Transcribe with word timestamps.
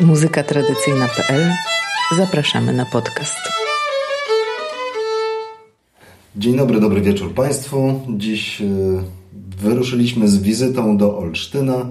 muzykatradycyjna.pl 0.00 1.52
Zapraszamy 2.16 2.72
na 2.72 2.86
podcast. 2.86 3.38
Dzień 6.36 6.56
dobry, 6.56 6.80
dobry 6.80 7.00
wieczór 7.00 7.34
Państwu. 7.34 8.00
Dziś 8.16 8.60
y, 8.60 8.64
wyruszyliśmy 9.58 10.28
z 10.28 10.38
wizytą 10.42 10.96
do 10.96 11.18
Olsztyna. 11.18 11.86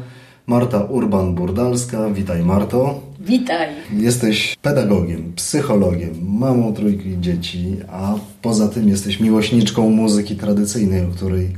Marta 0.48 0.80
Urban-Burdalska. 0.80 2.14
Witaj 2.14 2.44
Marto. 2.44 3.02
Witaj. 3.20 3.70
Jesteś 3.94 4.56
pedagogiem, 4.62 5.34
psychologiem, 5.36 6.14
mamą 6.22 6.74
trójki 6.74 7.20
dzieci, 7.22 7.76
a 7.92 8.16
poza 8.42 8.68
tym 8.68 8.90
jesteś 8.90 9.20
miłośniczką 9.20 9.90
muzyki 9.90 10.36
tradycyjnej, 10.36 11.06
o 11.06 11.08
której 11.08 11.50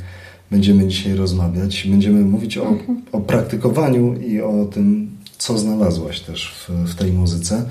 będziemy 0.51 0.87
dzisiaj 0.87 1.15
rozmawiać. 1.15 1.87
Będziemy 1.87 2.21
mówić 2.21 2.57
o, 2.57 2.77
o 3.11 3.21
praktykowaniu 3.21 4.13
i 4.13 4.41
o 4.41 4.65
tym, 4.65 5.16
co 5.37 5.57
znalazłaś 5.57 6.19
też 6.19 6.55
w, 6.55 6.69
w 6.91 6.95
tej 6.95 7.11
muzyce. 7.11 7.65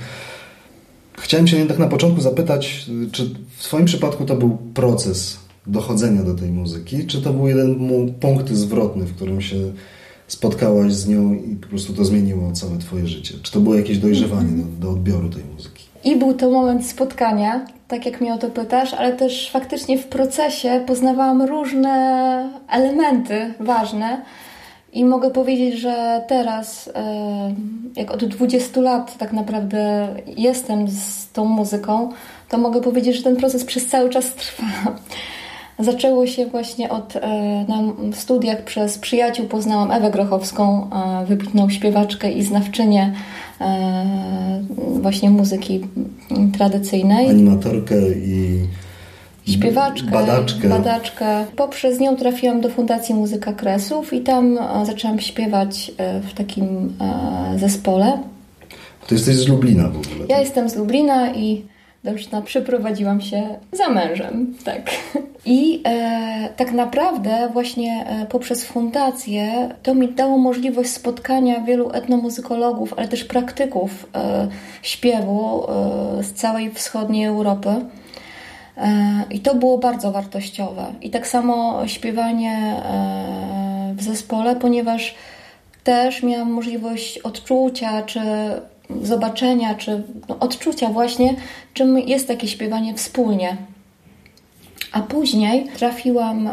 Chciałem 1.19 1.47
się 1.47 1.57
jednak 1.57 1.79
na 1.79 1.87
początku 1.87 2.21
zapytać, 2.21 2.87
czy 3.13 3.31
w 3.57 3.63
Twoim 3.63 3.85
przypadku 3.85 4.25
to 4.25 4.37
był 4.37 4.59
proces 4.75 5.39
dochodzenia 5.67 6.23
do 6.23 6.35
tej 6.35 6.51
muzyki, 6.51 7.07
czy 7.07 7.23
to 7.23 7.33
był 7.33 7.49
jeden 7.49 7.89
punkt 8.21 8.51
zwrotny, 8.51 9.05
w 9.05 9.17
którym 9.17 9.41
się 9.41 9.57
spotkałaś 10.29 10.93
z 10.93 11.09
nią 11.09 11.35
i 11.35 11.57
po 11.57 11.69
prostu 11.69 11.93
to 11.93 12.05
zmieniło 12.05 12.53
całe 12.53 12.79
Twoje 12.79 13.07
życie? 13.07 13.35
Czy 13.43 13.53
to 13.53 13.61
było 13.61 13.75
jakieś 13.75 13.99
dojrzewanie 13.99 14.49
do, 14.49 14.87
do 14.87 14.91
odbioru 14.91 15.29
tej 15.29 15.45
muzyki? 15.55 15.85
I 16.05 16.17
był 16.17 16.35
to 16.35 16.51
moment 16.51 16.87
spotkania, 16.87 17.67
tak 17.89 18.07
jak 18.07 18.21
mnie 18.21 18.35
o 18.35 18.39
to 18.39 18.51
pytasz, 18.51 18.95
ale 18.95 19.13
też 19.13 19.51
faktycznie 19.51 19.99
w 19.99 20.07
procesie 20.07 20.85
poznawałam 20.87 21.43
różne 21.43 22.51
elementy 22.69 23.55
ważne. 23.61 24.23
I 24.97 25.05
mogę 25.05 25.31
powiedzieć, 25.31 25.81
że 25.81 26.23
teraz, 26.29 26.91
e, 26.95 27.55
jak 27.97 28.11
od 28.11 28.25
20 28.25 28.81
lat 28.81 29.19
tak 29.19 29.33
naprawdę 29.33 30.09
jestem 30.37 30.89
z 30.89 31.33
tą 31.33 31.45
muzyką, 31.45 32.11
to 32.49 32.59
mogę 32.59 32.81
powiedzieć, 32.81 33.17
że 33.17 33.23
ten 33.23 33.37
proces 33.37 33.65
przez 33.65 33.87
cały 33.87 34.11
czas 34.11 34.35
trwa. 34.35 34.67
Zaczęło 35.79 36.27
się 36.27 36.47
właśnie 36.47 36.91
od, 36.91 37.17
e, 37.17 37.21
na 37.69 37.83
studiach 38.13 38.65
przez 38.65 38.99
przyjaciół 38.99 39.47
poznałam 39.47 39.91
Ewę 39.91 40.11
Grochowską, 40.11 40.91
e, 40.91 41.27
wybitną 41.27 41.71
śpiewaczkę 41.71 42.33
i 42.33 42.43
znawczynię 42.43 43.13
właśnie 44.77 45.31
muzyki 45.31 45.81
tradycyjnej. 46.59 47.31
Animatorkę 47.31 47.95
i 48.11 48.67
śpiewaczkę, 49.49 50.11
badaczkę. 50.11 50.69
badaczkę. 50.69 51.45
Poprzez 51.57 52.01
nią 52.01 52.17
trafiłam 52.17 52.61
do 52.61 52.69
Fundacji 52.69 53.15
Muzyka 53.15 53.53
Kresów 53.53 54.13
i 54.13 54.21
tam 54.21 54.59
e, 54.59 54.87
zaczęłam 54.87 55.21
śpiewać 55.21 55.93
e, 55.99 56.21
w 56.21 56.35
takim 56.35 56.95
e, 57.01 57.59
zespole. 57.59 58.19
To 59.07 59.15
jesteś 59.15 59.37
z 59.37 59.49
Lublina 59.49 59.89
w 59.89 59.97
ogóle. 59.97 60.27
Ja 60.29 60.41
jestem 60.41 60.69
z 60.69 60.77
Lublina 60.77 61.35
i 61.35 61.63
do 62.07 62.13
Olsztyna 62.13 62.43
przeprowadziłam 62.43 63.21
się 63.21 63.59
za 63.73 63.89
mężem, 63.89 64.55
tak. 64.65 64.91
I 65.47 65.83
e, 65.85 66.49
tak 66.57 66.73
naprawdę 66.73 67.49
właśnie 67.53 68.07
e, 68.07 68.27
poprzez 68.27 68.65
fundację 68.65 69.69
to 69.83 69.95
mi 69.95 70.09
dało 70.09 70.39
możliwość 70.39 70.91
spotkania 70.91 71.61
wielu 71.61 71.91
etnomuzykologów, 71.91 72.95
ale 72.97 73.09
też 73.09 73.25
praktyków 73.25 74.07
e, 74.15 74.49
śpiewu 74.83 75.67
z 76.23 76.33
całej 76.33 76.71
wschodniej 76.71 77.25
Europy. 77.25 77.69
E, 78.77 79.23
I 79.31 79.41
to 79.41 79.55
było 79.55 79.79
bardzo 79.79 80.13
wartościowe. 80.13 80.93
I 81.03 81.11
tak 81.11 81.27
samo 81.27 81.83
śpiewanie 81.87 82.53
e, 82.53 83.95
w 83.97 84.03
zespole, 84.03 84.57
ponieważ 84.57 85.15
też 85.85 86.23
miałam 86.23 86.51
możliwość 86.51 87.19
odczucia, 87.19 88.03
czy 88.03 88.21
zobaczenia, 89.03 89.75
czy 89.75 90.03
no, 90.29 90.39
odczucia 90.41 90.89
właśnie, 90.89 91.35
czym 91.75 91.99
jest 91.99 92.29
takie 92.29 92.49
śpiewanie 92.49 92.95
wspólnie. 92.95 93.57
A 94.93 95.01
później 95.01 95.67
trafiłam 95.77 96.47
e, 96.47 96.53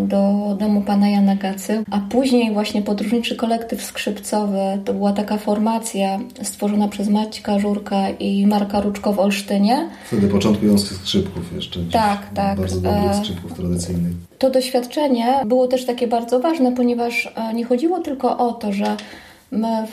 do 0.00 0.54
domu 0.58 0.82
pana 0.82 1.08
Jana 1.08 1.36
Gacy, 1.36 1.84
a 1.90 1.98
później 1.98 2.52
właśnie 2.52 2.82
podróżniczy 2.82 3.36
kolektyw 3.36 3.82
skrzypcowy. 3.82 4.58
To 4.84 4.94
była 4.94 5.12
taka 5.12 5.38
formacja 5.38 6.18
stworzona 6.42 6.88
przez 6.88 7.08
Maćka 7.08 7.58
Żurka 7.58 8.10
i 8.10 8.46
Marka 8.46 8.80
Ruczko 8.80 9.12
w 9.12 9.18
Olsztynie. 9.18 9.88
Wtedy 10.06 10.28
początkujących 10.28 10.96
skrzypków 10.96 11.52
jeszcze. 11.54 11.80
Tak, 11.92 12.30
tak. 12.34 12.58
Bardzo 12.58 12.80
dobrych 12.80 13.10
e, 13.10 13.14
skrzypków 13.14 13.52
tradycyjnych. 13.52 14.12
To 14.38 14.50
doświadczenie 14.50 15.40
było 15.46 15.68
też 15.68 15.86
takie 15.86 16.06
bardzo 16.06 16.40
ważne, 16.40 16.72
ponieważ 16.72 17.32
e, 17.34 17.54
nie 17.54 17.64
chodziło 17.64 18.00
tylko 18.00 18.38
o 18.38 18.52
to, 18.52 18.72
że 18.72 18.96
my 19.50 19.86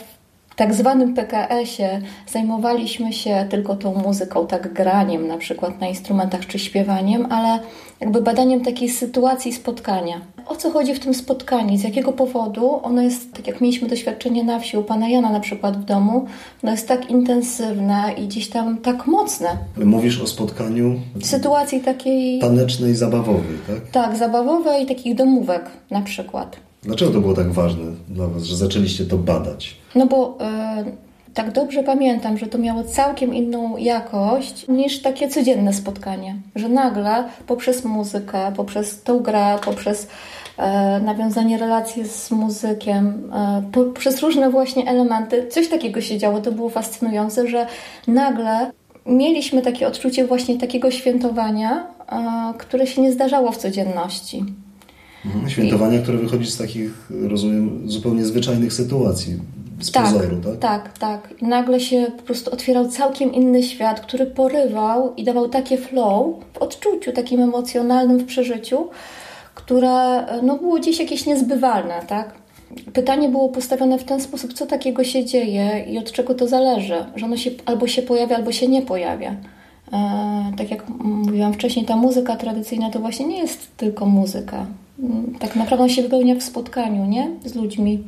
tak 0.62 0.74
zwanym 0.74 1.14
PKS-ie 1.14 2.00
zajmowaliśmy 2.26 3.12
się 3.12 3.46
tylko 3.50 3.76
tą 3.76 3.94
muzyką, 3.94 4.46
tak 4.46 4.72
graniem 4.72 5.26
na 5.26 5.38
przykład 5.38 5.80
na 5.80 5.88
instrumentach 5.88 6.46
czy 6.46 6.58
śpiewaniem, 6.58 7.26
ale 7.30 7.58
jakby 8.00 8.22
badaniem 8.22 8.60
takiej 8.60 8.88
sytuacji 8.88 9.52
spotkania. 9.52 10.20
O 10.46 10.56
co 10.56 10.70
chodzi 10.70 10.94
w 10.94 11.00
tym 11.00 11.14
spotkaniu? 11.14 11.78
Z 11.78 11.82
jakiego 11.82 12.12
powodu 12.12 12.80
ono 12.82 13.02
jest, 13.02 13.32
tak 13.32 13.46
jak 13.46 13.60
mieliśmy 13.60 13.88
doświadczenie 13.88 14.44
na 14.44 14.58
wsi 14.58 14.76
u 14.76 14.82
pana 14.82 15.08
Jana 15.08 15.30
na 15.30 15.40
przykład 15.40 15.76
w 15.76 15.84
domu, 15.84 16.26
ono 16.62 16.72
jest 16.72 16.88
tak 16.88 17.10
intensywne 17.10 18.02
i 18.18 18.26
gdzieś 18.26 18.48
tam 18.48 18.78
tak 18.78 19.06
mocne. 19.06 19.48
Mówisz 19.84 20.20
o 20.20 20.26
spotkaniu 20.26 21.00
sytuacji 21.22 21.80
takiej 21.80 22.38
tanecznej, 22.38 22.94
zabawowej, 22.94 23.58
tak? 23.66 23.90
Tak, 23.90 24.16
zabawowej 24.16 24.82
i 24.82 24.86
takich 24.86 25.14
domówek 25.14 25.70
na 25.90 26.02
przykład. 26.02 26.71
Dlaczego 26.82 27.10
to 27.10 27.20
było 27.20 27.34
tak 27.34 27.52
ważne 27.52 27.84
dla 28.08 28.26
Was, 28.26 28.42
że 28.42 28.56
zaczęliście 28.56 29.04
to 29.04 29.18
badać? 29.18 29.76
No 29.94 30.06
bo 30.06 30.38
e, 30.40 30.84
tak 31.34 31.52
dobrze 31.52 31.82
pamiętam, 31.82 32.38
że 32.38 32.46
to 32.46 32.58
miało 32.58 32.84
całkiem 32.84 33.34
inną 33.34 33.76
jakość 33.76 34.68
niż 34.68 35.02
takie 35.02 35.28
codzienne 35.28 35.72
spotkanie. 35.72 36.36
Że 36.56 36.68
nagle 36.68 37.24
poprzez 37.46 37.84
muzykę, 37.84 38.52
poprzez 38.56 39.02
tą 39.02 39.20
grę, 39.20 39.58
poprzez 39.64 40.08
e, 40.56 41.00
nawiązanie 41.00 41.58
relacji 41.58 42.08
z 42.08 42.30
muzykiem, 42.30 43.32
e, 43.34 43.62
poprzez 43.72 44.22
różne 44.22 44.50
właśnie 44.50 44.88
elementy, 44.88 45.48
coś 45.48 45.68
takiego 45.68 46.00
się 46.00 46.18
działo. 46.18 46.40
To 46.40 46.52
było 46.52 46.70
fascynujące, 46.70 47.48
że 47.48 47.66
nagle 48.06 48.70
mieliśmy 49.06 49.62
takie 49.62 49.86
odczucie 49.88 50.26
właśnie 50.26 50.58
takiego 50.58 50.90
świętowania, 50.90 51.86
które 52.58 52.86
się 52.86 53.02
nie 53.02 53.12
zdarzało 53.12 53.52
w 53.52 53.56
codzienności. 53.56 54.44
Mhm. 55.26 55.50
Świętowania, 55.50 55.98
I... 55.98 56.02
które 56.02 56.18
wychodzi 56.18 56.50
z 56.50 56.56
takich, 56.56 57.10
rozumiem, 57.10 57.82
zupełnie 57.90 58.24
zwyczajnych 58.24 58.72
sytuacji. 58.72 59.38
Z 59.80 59.90
tak, 59.90 60.04
pozoru, 60.04 60.40
tak? 60.40 60.58
Tak, 60.58 60.98
tak. 60.98 61.34
I 61.42 61.44
nagle 61.44 61.80
się 61.80 62.06
po 62.16 62.22
prostu 62.22 62.50
otwierał 62.50 62.88
całkiem 62.88 63.32
inny 63.34 63.62
świat, 63.62 64.00
który 64.00 64.26
porywał 64.26 65.14
i 65.14 65.24
dawał 65.24 65.48
takie 65.48 65.78
flow 65.78 66.36
w 66.54 66.58
odczuciu 66.58 67.12
takim 67.12 67.40
emocjonalnym, 67.40 68.18
w 68.18 68.24
przeżyciu, 68.24 68.88
które 69.54 70.24
no, 70.42 70.56
było 70.56 70.78
gdzieś 70.78 70.98
jakieś 70.98 71.26
niezbywalne, 71.26 72.02
tak? 72.08 72.34
Pytanie 72.92 73.28
było 73.28 73.48
postawione 73.48 73.98
w 73.98 74.04
ten 74.04 74.20
sposób, 74.20 74.52
co 74.52 74.66
takiego 74.66 75.04
się 75.04 75.24
dzieje 75.24 75.84
i 75.88 75.98
od 75.98 76.12
czego 76.12 76.34
to 76.34 76.48
zależy, 76.48 77.04
że 77.16 77.26
ono 77.26 77.36
się 77.36 77.50
albo 77.64 77.86
się 77.86 78.02
pojawia, 78.02 78.36
albo 78.36 78.52
się 78.52 78.68
nie 78.68 78.82
pojawia. 78.82 79.36
E, 79.92 80.52
tak 80.58 80.70
jak 80.70 80.88
mówiłam 81.04 81.52
wcześniej, 81.52 81.84
ta 81.84 81.96
muzyka 81.96 82.36
tradycyjna 82.36 82.90
to 82.90 83.00
właśnie 83.00 83.26
nie 83.26 83.38
jest 83.38 83.76
tylko 83.76 84.06
muzyka. 84.06 84.66
Mm, 84.98 85.34
tak 85.38 85.56
naprawdę 85.56 85.88
się 85.88 86.02
wypełnia 86.02 86.34
w 86.34 86.42
spotkaniu, 86.42 87.06
nie? 87.06 87.30
Z 87.44 87.54
ludźmi. 87.54 88.02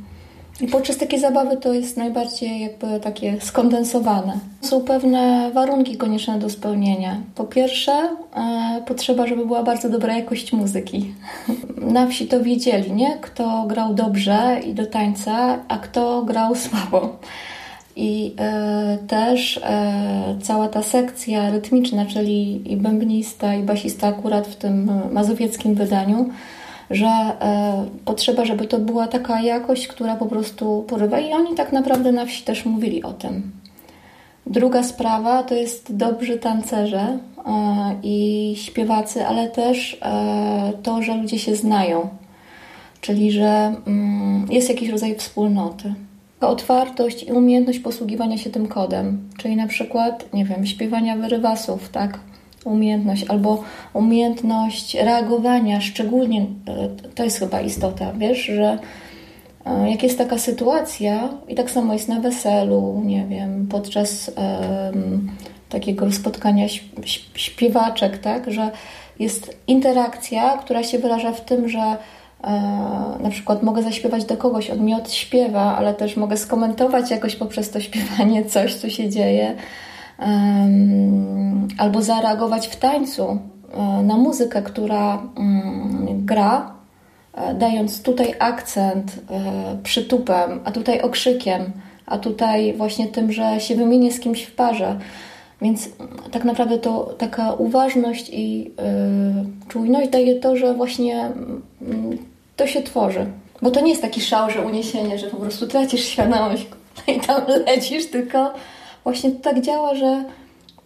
I 0.60 0.66
podczas 0.68 0.96
takiej 0.96 1.20
zabawy 1.20 1.56
to 1.56 1.72
jest 1.72 1.96
najbardziej 1.96 2.60
jakby 2.60 3.00
takie 3.00 3.40
skondensowane. 3.40 4.38
Są 4.60 4.80
pewne 4.80 5.50
warunki 5.54 5.96
konieczne 5.96 6.38
do 6.38 6.50
spełnienia. 6.50 7.16
Po 7.34 7.44
pierwsze, 7.44 7.92
e, 7.92 8.82
potrzeba, 8.86 9.26
żeby 9.26 9.46
była 9.46 9.62
bardzo 9.62 9.88
dobra 9.88 10.16
jakość 10.16 10.52
muzyki. 10.52 11.14
Na 11.76 12.06
wsi 12.06 12.26
to 12.26 12.40
wiedzieli, 12.40 12.92
nie? 12.92 13.18
Kto 13.20 13.64
grał 13.68 13.94
dobrze 13.94 14.60
i 14.66 14.74
do 14.74 14.86
tańca, 14.86 15.58
a 15.68 15.78
kto 15.78 16.22
grał 16.22 16.54
słabo. 16.54 17.16
I 17.96 18.34
e, 18.38 18.98
też 19.08 19.60
e, 19.64 20.36
cała 20.42 20.68
ta 20.68 20.82
sekcja 20.82 21.50
rytmiczna, 21.50 22.06
czyli 22.06 22.72
i 22.72 22.76
bębnista, 22.76 23.54
i 23.54 23.62
basista 23.62 24.06
akurat 24.06 24.46
w 24.46 24.56
tym 24.56 24.90
mazowieckim 25.12 25.74
wydaniu, 25.74 26.30
że 26.90 27.06
e, 27.06 27.84
potrzeba, 28.04 28.44
żeby 28.44 28.66
to 28.66 28.78
była 28.78 29.08
taka 29.08 29.40
jakość, 29.40 29.88
która 29.88 30.16
po 30.16 30.26
prostu 30.26 30.84
porywa. 30.88 31.20
I 31.20 31.32
oni 31.32 31.54
tak 31.54 31.72
naprawdę 31.72 32.12
na 32.12 32.26
wsi 32.26 32.44
też 32.44 32.64
mówili 32.64 33.02
o 33.02 33.12
tym. 33.12 33.52
Druga 34.46 34.82
sprawa 34.82 35.42
to 35.42 35.54
jest 35.54 35.96
dobrzy 35.96 36.38
tancerze 36.38 37.18
i 38.02 38.54
śpiewacy, 38.58 39.26
ale 39.26 39.48
też 39.48 40.00
to, 40.82 41.02
że 41.02 41.16
ludzie 41.16 41.38
się 41.38 41.56
znają, 41.56 42.08
czyli 43.00 43.32
że 43.32 43.74
mm, 43.86 44.46
jest 44.50 44.68
jakiś 44.68 44.88
rodzaj 44.88 45.16
wspólnoty. 45.16 45.94
Otwartość 46.40 47.22
i 47.22 47.32
umiejętność 47.32 47.78
posługiwania 47.78 48.38
się 48.38 48.50
tym 48.50 48.68
kodem, 48.68 49.28
czyli 49.38 49.56
na 49.56 49.66
przykład, 49.66 50.32
nie 50.32 50.44
wiem, 50.44 50.66
śpiewania 50.66 51.16
wyrywasów, 51.16 51.88
tak? 51.88 52.18
umiejętność 52.64 53.24
albo 53.28 53.62
umiejętność 53.92 54.94
reagowania, 54.94 55.80
szczególnie 55.80 56.40
e, 56.40 56.46
to 57.14 57.24
jest 57.24 57.38
chyba 57.38 57.60
istota, 57.60 58.12
wiesz, 58.12 58.44
że 58.44 58.78
E, 59.64 59.90
jak 59.90 60.02
jest 60.02 60.18
taka 60.18 60.38
sytuacja, 60.38 61.28
i 61.48 61.54
tak 61.54 61.70
samo 61.70 61.92
jest 61.92 62.08
na 62.08 62.20
weselu, 62.20 63.02
nie 63.04 63.26
wiem, 63.26 63.66
podczas 63.70 64.30
um, 64.36 65.30
takiego 65.68 66.12
spotkania 66.12 66.68
śpiewaczek, 67.34 68.18
tak, 68.18 68.52
że 68.52 68.70
jest 69.18 69.56
interakcja, 69.66 70.56
która 70.56 70.82
się 70.82 70.98
wyraża 70.98 71.32
w 71.32 71.44
tym, 71.44 71.68
że 71.68 71.96
na 73.20 73.30
przykład 73.30 73.62
mogę 73.62 73.82
zaśpiewać 73.82 74.24
do 74.24 74.36
kogoś, 74.36 74.70
on 74.70 74.84
mi 74.84 74.94
odśpiewa, 74.94 75.76
ale 75.76 75.94
też 75.94 76.16
mogę 76.16 76.36
skomentować 76.36 77.10
jakoś 77.10 77.36
poprzez 77.36 77.70
to 77.70 77.80
śpiewanie 77.80 78.44
coś, 78.54 78.74
co 78.74 78.90
się 78.90 79.10
dzieje, 79.10 79.54
albo 81.78 82.02
zareagować 82.02 82.68
w 82.68 82.76
tańcu 82.76 83.38
e, 83.72 84.02
na 84.02 84.16
muzykę, 84.16 84.62
która 84.62 85.22
um, 85.36 86.26
gra 86.26 86.74
E, 87.34 87.54
dając 87.54 88.02
tutaj 88.02 88.34
akcent 88.38 89.20
e, 89.30 89.76
przytupem, 89.82 90.60
a 90.64 90.72
tutaj 90.72 91.00
okrzykiem, 91.00 91.62
a 92.06 92.18
tutaj 92.18 92.74
właśnie 92.74 93.06
tym, 93.06 93.32
że 93.32 93.60
się 93.60 93.74
wymienię 93.74 94.12
z 94.12 94.20
kimś 94.20 94.42
w 94.42 94.54
parze. 94.54 94.98
Więc 95.62 95.88
tak 96.30 96.44
naprawdę 96.44 96.78
to 96.78 97.14
taka 97.18 97.52
uważność 97.52 98.30
i 98.32 98.60
yy, 98.64 98.70
czujność 99.68 100.10
daje 100.10 100.34
to, 100.40 100.56
że 100.56 100.74
właśnie 100.74 101.30
yy, 101.80 102.18
to 102.56 102.66
się 102.66 102.82
tworzy. 102.82 103.26
Bo 103.62 103.70
to 103.70 103.80
nie 103.80 103.90
jest 103.90 104.02
taki 104.02 104.20
szał, 104.20 104.50
że 104.50 104.60
uniesienie, 104.60 105.18
że 105.18 105.26
po 105.26 105.36
prostu 105.36 105.66
tracisz 105.66 106.04
świadomość 106.04 106.66
i 107.06 107.20
tam 107.20 107.42
lecisz, 107.66 108.10
tylko 108.10 108.52
właśnie 109.04 109.30
to 109.30 109.40
tak 109.40 109.60
działa, 109.60 109.94
że 109.94 110.24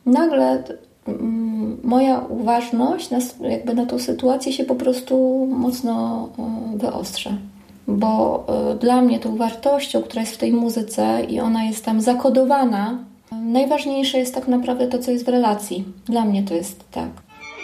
nagle 0.06 0.62
Mm, 1.08 1.80
moja 1.84 2.18
uważność 2.18 3.10
na, 3.10 3.18
jakby 3.40 3.74
na 3.74 3.86
tą 3.86 3.98
sytuację 3.98 4.52
się 4.52 4.64
po 4.64 4.74
prostu 4.74 5.46
mocno 5.50 6.28
e, 6.38 6.78
wyostrza. 6.78 7.30
Bo 7.86 8.44
e, 8.72 8.74
dla 8.74 9.00
mnie 9.00 9.20
tą 9.20 9.36
wartością, 9.36 10.02
która 10.02 10.20
jest 10.20 10.34
w 10.34 10.38
tej 10.38 10.52
muzyce 10.52 11.24
i 11.28 11.40
ona 11.40 11.64
jest 11.64 11.84
tam 11.84 12.00
zakodowana, 12.00 12.98
najważniejsze 13.32 14.18
jest 14.18 14.34
tak 14.34 14.48
naprawdę 14.48 14.88
to, 14.88 14.98
co 14.98 15.10
jest 15.10 15.24
w 15.24 15.28
relacji. 15.28 15.84
Dla 16.04 16.24
mnie 16.24 16.42
to 16.42 16.54
jest 16.54 16.90
tak. 16.90 17.08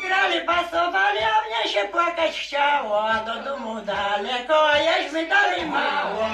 Grali, 0.07 0.47
pasowali, 0.47 1.19
a 1.65 1.67
mnie 1.67 1.73
się 1.73 1.89
płakać 1.89 2.41
chciało, 2.41 3.09
a 3.09 3.25
do 3.25 3.43
domu 3.43 3.81
daleko, 3.81 4.71
a 4.71 4.79
jeśmy 4.79 5.27
dali 5.27 5.67
mało. 5.67 6.29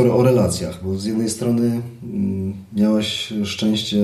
Skoro 0.00 0.16
o 0.16 0.22
relacjach, 0.22 0.84
bo 0.84 0.96
z 0.96 1.04
jednej 1.04 1.30
strony 1.30 1.80
mm, 2.02 2.54
miałaś 2.76 3.32
szczęście 3.44 3.98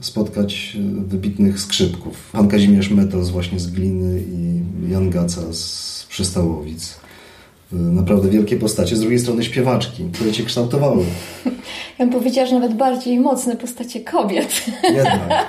spotkać 0.00 0.76
wybitnych 1.06 1.60
skrzypków. 1.60 2.30
Pan 2.32 2.48
Kazimierz 2.48 2.90
Metos 2.90 3.30
właśnie 3.30 3.58
z 3.58 3.66
Gliny 3.70 4.20
i 4.20 4.62
Jan 4.92 5.10
Gaca 5.10 5.52
z 5.52 6.06
Przystałowic. 6.08 7.00
Naprawdę 7.72 8.28
wielkie 8.28 8.56
postacie. 8.56 8.96
Z 8.96 9.00
drugiej 9.00 9.18
strony 9.18 9.44
śpiewaczki, 9.44 10.04
które 10.12 10.32
cię 10.32 10.44
kształtowały. 10.44 11.04
Ja 11.98 12.06
bym 12.06 12.10
powiedziała, 12.10 12.46
że 12.46 12.54
nawet 12.54 12.76
bardziej 12.76 13.20
mocne 13.20 13.56
postacie 13.56 14.00
kobiet. 14.00 14.64
Jednak. 14.82 15.46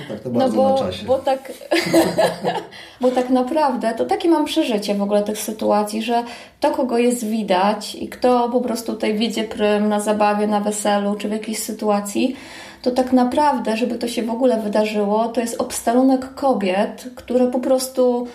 No 0.00 0.14
tak, 0.14 0.20
to 0.20 0.30
bardzo 0.30 0.56
no 0.56 0.62
bo, 0.62 0.70
na 0.70 0.78
czasie. 0.78 1.06
Bo 1.06 1.18
tak, 1.18 1.52
bo 3.00 3.10
tak 3.10 3.30
naprawdę 3.30 3.94
to 3.94 4.04
takie 4.04 4.28
mam 4.28 4.44
przeżycie 4.44 4.94
w 4.94 5.02
ogóle 5.02 5.22
tych 5.22 5.38
sytuacji, 5.38 6.02
że 6.02 6.24
to, 6.60 6.70
kogo 6.70 6.98
jest 6.98 7.26
widać 7.26 7.94
i 7.94 8.08
kto 8.08 8.48
po 8.48 8.60
prostu 8.60 8.92
tutaj 8.92 9.18
wiedzie 9.18 9.44
prym 9.44 9.88
na 9.88 10.00
zabawie, 10.00 10.46
na 10.46 10.60
weselu 10.60 11.14
czy 11.14 11.28
w 11.28 11.32
jakiejś 11.32 11.58
sytuacji, 11.58 12.36
to 12.82 12.90
tak 12.90 13.12
naprawdę, 13.12 13.76
żeby 13.76 13.98
to 13.98 14.08
się 14.08 14.22
w 14.22 14.30
ogóle 14.30 14.60
wydarzyło, 14.60 15.28
to 15.28 15.40
jest 15.40 15.60
obstalunek 15.60 16.34
kobiet, 16.34 17.10
które 17.14 17.46
po 17.46 17.58
prostu 17.58 18.26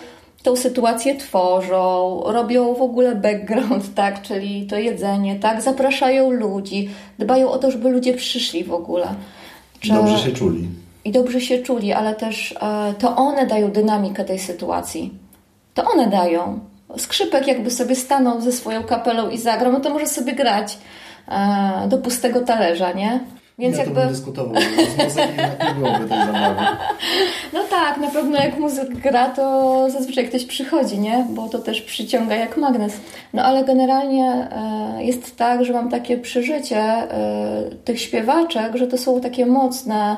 tą 0.42 0.56
sytuację 0.56 1.16
tworzą, 1.16 2.20
robią 2.26 2.74
w 2.74 2.82
ogóle 2.82 3.14
background, 3.14 3.94
tak, 3.94 4.22
czyli 4.22 4.66
to 4.66 4.76
jedzenie, 4.76 5.36
tak, 5.36 5.62
zapraszają 5.62 6.30
ludzi, 6.30 6.90
dbają 7.18 7.50
o 7.50 7.58
to, 7.58 7.70
żeby 7.70 7.90
ludzie 7.90 8.14
przyszli 8.14 8.64
w 8.64 8.72
ogóle. 8.72 9.14
Że... 9.80 9.94
Dobrze 9.94 10.18
się 10.18 10.32
czuli 10.32 10.68
i 11.06 11.12
dobrze 11.12 11.40
się 11.40 11.58
czuli, 11.58 11.92
ale 11.92 12.14
też 12.14 12.52
e, 12.52 12.94
to 12.98 13.16
one 13.16 13.46
dają 13.46 13.70
dynamikę 13.70 14.24
tej 14.24 14.38
sytuacji. 14.38 15.18
To 15.74 15.84
one 15.90 16.06
dają. 16.06 16.60
Skrzypek 16.96 17.46
jakby 17.46 17.70
sobie 17.70 17.96
stanął 17.96 18.40
ze 18.40 18.52
swoją 18.52 18.84
kapelą 18.84 19.30
i 19.30 19.38
zagrał, 19.38 19.72
no 19.72 19.80
to 19.80 19.90
może 19.90 20.06
sobie 20.06 20.32
grać 20.32 20.78
e, 21.28 21.88
do 21.88 21.98
pustego 21.98 22.40
talerza, 22.40 22.92
nie? 22.92 23.20
Więc 23.58 23.76
ja 23.76 23.84
jakby... 23.84 24.00
to 24.00 24.08
dyskutował, 24.08 24.54
z 25.08 25.16
nie 25.16 25.74
byłoby 25.74 26.08
tej 26.08 26.18
zabawy. 26.18 26.62
No 27.52 27.60
tak, 27.70 27.98
na 27.98 28.10
pewno 28.10 28.38
jak 28.38 28.58
muzyk 28.58 28.88
gra, 28.88 29.28
to 29.28 29.86
zazwyczaj 29.90 30.28
ktoś 30.28 30.44
przychodzi, 30.44 30.98
nie? 30.98 31.26
Bo 31.30 31.48
to 31.48 31.58
też 31.58 31.82
przyciąga 31.82 32.34
jak 32.36 32.56
magnes. 32.56 33.00
No 33.32 33.42
ale 33.42 33.64
generalnie 33.64 34.48
e, 34.52 35.04
jest 35.04 35.36
tak, 35.36 35.64
że 35.64 35.72
mam 35.72 35.90
takie 35.90 36.18
przeżycie 36.18 36.82
tych 37.84 38.00
śpiewaczek, 38.00 38.76
że 38.76 38.86
to 38.86 38.98
są 38.98 39.20
takie 39.20 39.46
mocne 39.46 40.16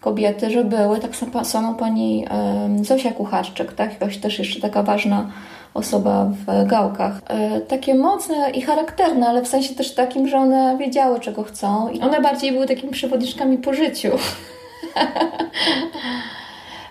kobiety, 0.00 0.50
że 0.50 0.64
były, 0.64 1.00
tak 1.00 1.10
samo 1.46 1.74
pani 1.74 2.26
Zosia 2.82 3.12
Kucharczyk, 3.12 3.72
tak? 3.72 3.92
Jakaś 3.92 4.18
też 4.18 4.38
jeszcze 4.38 4.60
taka 4.60 4.82
ważna 4.82 5.30
osoba 5.74 6.30
w 6.46 6.66
gałkach. 6.66 7.20
E, 7.28 7.60
takie 7.60 7.94
mocne 7.94 8.50
i 8.50 8.62
charakterne, 8.62 9.28
ale 9.28 9.42
w 9.42 9.48
sensie 9.48 9.74
też 9.74 9.94
takim, 9.94 10.28
że 10.28 10.36
one 10.36 10.76
wiedziały, 10.78 11.20
czego 11.20 11.42
chcą. 11.42 11.88
I 11.88 12.00
one 12.00 12.20
bardziej 12.20 12.52
były 12.52 12.66
takimi 12.66 12.92
przewodniczkami 12.92 13.58
po 13.58 13.74
życiu. 13.74 14.10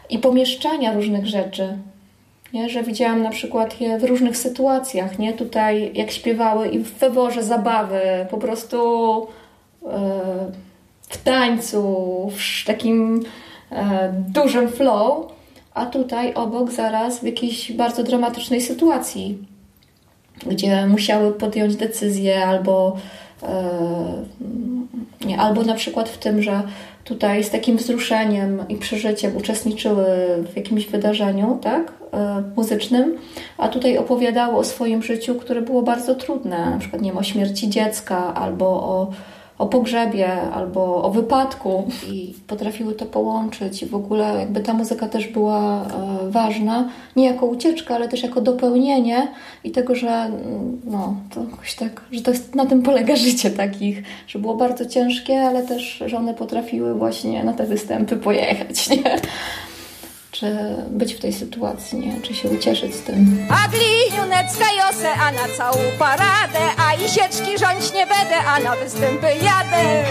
I 0.10 0.20
pomieszczania 0.20 0.94
różnych 0.94 1.28
rzeczy. 1.28 1.78
Nie? 2.54 2.70
Że 2.70 2.84
widziałam 2.84 3.24
na 3.24 3.30
przykład 3.30 3.82
je 3.82 4.00
w 4.00 4.04
różnych 4.04 4.38
sytuacjach, 4.38 5.20
nie? 5.20 5.34
Tutaj 5.34 5.92
jak 5.94 6.12
śpiewały 6.12 6.68
i 6.68 6.80
w 6.80 6.98
feworze 6.98 7.44
zabawy, 7.44 8.02
po 8.30 8.38
prostu... 8.38 8.78
Yy, 9.84 9.90
w 11.10 11.24
tańcu, 11.24 11.82
w 12.38 12.66
takim 12.66 13.24
e, 13.72 14.14
dużym 14.28 14.70
flow, 14.70 15.28
a 15.74 15.86
tutaj 15.86 16.34
obok 16.34 16.72
zaraz 16.72 17.20
w 17.20 17.24
jakiejś 17.24 17.72
bardzo 17.72 18.04
dramatycznej 18.04 18.62
sytuacji, 18.62 19.38
gdzie 20.46 20.88
musiały 20.88 21.34
podjąć 21.34 21.76
decyzję 21.76 22.46
albo 22.46 22.98
e, 23.44 24.28
nie, 25.26 25.40
albo 25.40 25.64
na 25.64 25.74
przykład 25.74 26.10
w 26.10 26.18
tym, 26.18 26.42
że 26.42 26.62
tutaj 27.04 27.44
z 27.44 27.50
takim 27.50 27.78
wzruszeniem 27.78 28.66
i 28.70 28.76
przeżyciem 28.76 29.38
uczestniczyły 29.38 30.06
w 30.54 30.56
jakimś 30.56 30.86
wydarzeniu, 30.86 31.60
tak, 31.62 31.94
e, 32.14 32.44
muzycznym, 32.56 33.18
a 33.58 33.68
tutaj 33.68 33.98
opowiadały 33.98 34.58
o 34.58 34.64
swoim 34.64 35.04
życiu, 35.04 35.36
które 35.36 35.62
było 35.62 35.82
bardzo 35.82 36.16
trudne, 36.16 36.70
na 36.72 36.78
przykład 36.78 37.02
nie 37.02 37.10
wiem, 37.12 37.18
o 37.18 37.24
śmierci 37.24 37.70
dziecka 37.70 38.34
albo 38.34 38.66
o 38.66 39.12
o 39.58 39.66
pogrzebie 39.66 40.42
albo 40.42 41.04
o 41.04 41.12
wypadku. 41.12 41.88
I 42.12 42.34
potrafiły 42.48 42.94
to 42.94 43.06
połączyć. 43.06 43.84
I 43.84 43.86
w 43.86 43.96
ogóle 43.96 44.40
jakby 44.40 44.60
ta 44.60 44.74
muzyka 44.74 45.08
też 45.08 45.28
była 45.28 45.82
e, 45.82 46.30
ważna, 46.30 46.90
nie 47.16 47.26
jako 47.26 47.46
ucieczka, 47.46 47.96
ale 47.96 48.08
też 48.08 48.24
jako 48.24 48.42
dopełnienie 48.42 49.28
i 49.64 49.72
tego, 49.72 49.96
że 49.96 50.10
mm, 50.10 50.82
no, 50.86 51.16
to 51.34 51.44
jakoś 51.52 51.76
tak, 51.76 52.02
że 52.12 52.22
to 52.22 52.32
jest, 52.32 52.56
na 52.56 52.66
tym 52.66 52.82
polega 52.82 53.16
życie 53.26 53.50
takich, 53.50 54.04
że 54.28 54.40
było 54.40 54.56
bardzo 54.56 54.86
ciężkie, 54.86 55.42
ale 55.42 55.64
też, 55.64 56.04
że 56.06 56.18
one 56.18 56.34
potrafiły 56.34 56.94
właśnie 56.94 57.44
na 57.44 57.54
te 57.54 57.66
występy 57.66 58.16
pojechać, 58.16 58.90
nie? 58.90 59.04
Czy 60.40 60.56
być 60.90 61.14
w 61.14 61.20
tej 61.20 61.34
sytuacji, 61.34 62.00
nie? 62.00 62.22
czy 62.22 62.34
się 62.34 62.50
ucieszyć 62.50 62.96
z 62.96 63.02
tym. 63.02 63.48
A 63.50 63.68
gliniunecka 63.68 64.66
jose, 64.78 65.14
a 65.14 65.32
na 65.32 65.56
całą 65.58 65.78
paradę, 66.00 66.60
a 66.78 66.94
i 66.94 67.10
sieczki 67.10 67.58
rządź 67.58 67.94
nie 67.94 68.08
będę, 68.08 68.38
a 68.48 68.60
na 68.60 68.76
występy 68.76 69.28
jadę. 69.28 70.04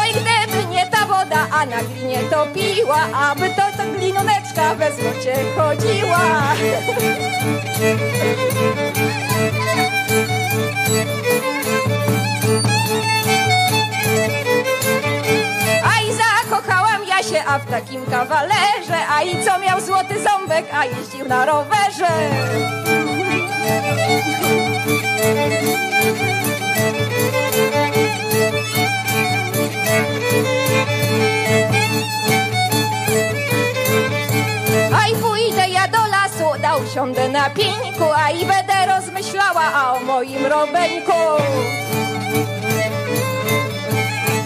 Oj, 0.00 0.08
gdyby 0.10 0.74
nie 0.74 0.86
ta 0.86 1.06
woda, 1.06 1.46
a 1.52 1.66
na 1.66 1.82
glinie 1.82 2.18
topiła, 2.30 3.08
aby 3.12 3.37
minioneczka 4.58 4.74
we 4.74 4.92
złocie 4.92 5.34
chodziła. 5.56 6.18
A 15.84 16.00
i 16.00 16.12
zakochałam 16.12 17.04
ja 17.08 17.22
się, 17.22 17.44
a 17.46 17.58
w 17.58 17.66
takim 17.70 18.06
kawalerze, 18.06 19.08
a 19.10 19.22
i 19.22 19.44
co 19.44 19.58
miał 19.58 19.80
złoty 19.80 20.14
ząbek, 20.22 20.66
a 20.72 20.84
jeździł 20.84 21.28
na 21.28 21.46
rowerze. 21.46 22.08
Usiądę 36.98 37.28
na 37.28 37.50
pieńku, 37.50 38.04
a 38.16 38.30
i 38.30 38.38
będę 38.38 38.94
rozmyślała 38.96 39.60
a 39.74 39.92
o 39.92 40.00
moim 40.00 40.46
robeńku. 40.46 41.12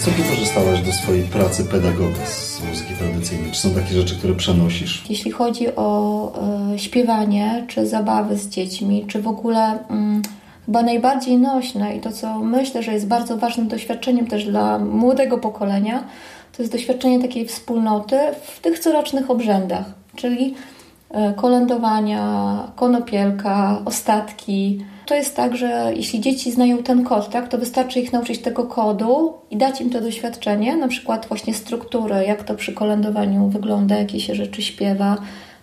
Co 0.00 0.10
wykorzystałaś 0.10 0.80
do 0.80 0.92
swojej 0.92 1.24
pracy 1.24 1.64
pedagoga 1.64 2.26
z 2.26 2.60
muzyki 2.68 2.94
tradycyjnej? 2.94 3.52
Czy 3.52 3.60
są 3.60 3.70
takie 3.70 3.94
rzeczy, 3.94 4.16
które 4.18 4.34
przenosisz? 4.34 5.04
Jeśli 5.10 5.30
chodzi 5.30 5.76
o 5.76 6.32
e, 6.74 6.78
śpiewanie, 6.78 7.64
czy 7.68 7.86
zabawy 7.86 8.36
z 8.36 8.48
dziećmi, 8.48 9.04
czy 9.08 9.22
w 9.22 9.28
ogóle 9.28 9.78
mm, 9.90 10.22
chyba 10.66 10.82
najbardziej 10.82 11.38
nośne 11.38 11.96
i 11.96 12.00
to, 12.00 12.12
co 12.12 12.38
myślę, 12.38 12.82
że 12.82 12.92
jest 12.92 13.06
bardzo 13.06 13.36
ważnym 13.36 13.68
doświadczeniem 13.68 14.26
też 14.26 14.44
dla 14.44 14.78
młodego 14.78 15.38
pokolenia, 15.38 16.04
to 16.56 16.62
jest 16.62 16.72
doświadczenie 16.72 17.20
takiej 17.20 17.46
wspólnoty 17.46 18.18
w 18.44 18.60
tych 18.60 18.78
corocznych 18.78 19.30
obrzędach, 19.30 19.84
czyli 20.16 20.54
kolędowania, 21.36 22.54
konopielka, 22.76 23.82
ostatki. 23.84 24.84
To 25.06 25.14
jest 25.14 25.36
tak, 25.36 25.56
że 25.56 25.92
jeśli 25.96 26.20
dzieci 26.20 26.52
znają 26.52 26.78
ten 26.78 27.04
kod, 27.04 27.30
tak, 27.30 27.48
to 27.48 27.58
wystarczy 27.58 28.00
ich 28.00 28.12
nauczyć 28.12 28.38
tego 28.38 28.64
kodu 28.64 29.34
i 29.50 29.56
dać 29.56 29.80
im 29.80 29.90
to 29.90 30.00
doświadczenie, 30.00 30.76
na 30.76 30.88
przykład 30.88 31.26
właśnie 31.28 31.54
struktury, 31.54 32.24
jak 32.26 32.42
to 32.42 32.54
przy 32.54 32.72
kolędowaniu 32.72 33.48
wygląda, 33.48 33.96
jakie 33.96 34.20
się 34.20 34.34
rzeczy 34.34 34.62
śpiewa, 34.62 35.16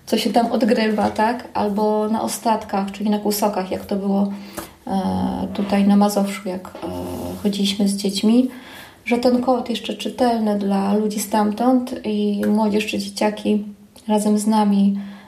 co 0.06 0.18
się 0.18 0.30
tam 0.30 0.52
odgrywa, 0.52 1.10
tak? 1.10 1.48
Albo 1.54 2.10
na 2.10 2.22
ostatkach, 2.22 2.92
czyli 2.92 3.10
na 3.10 3.20
kłusokach, 3.20 3.72
jak 3.72 3.86
to 3.86 3.96
było 3.96 4.32
e, 4.88 5.48
tutaj 5.54 5.88
na 5.88 5.96
Mazowszu, 5.96 6.50
jak 6.50 6.68
e, 6.68 6.88
chodziliśmy 7.44 7.88
z 7.88 7.96
dziećmi, 7.96 8.50
że 9.06 9.18
ten 9.18 9.42
kod 9.42 9.70
jeszcze 9.70 9.94
czytelny 9.94 10.60
dla 10.60 10.94
ludzi 10.94 11.20
stamtąd 11.20 11.96
i 12.06 12.42
młodzież 12.48 12.86
czy 12.86 13.00
dzieciaki 13.00 13.66
razem 14.08 14.40
z 14.40 14.48
nami 14.48 14.98
e, 14.98 15.19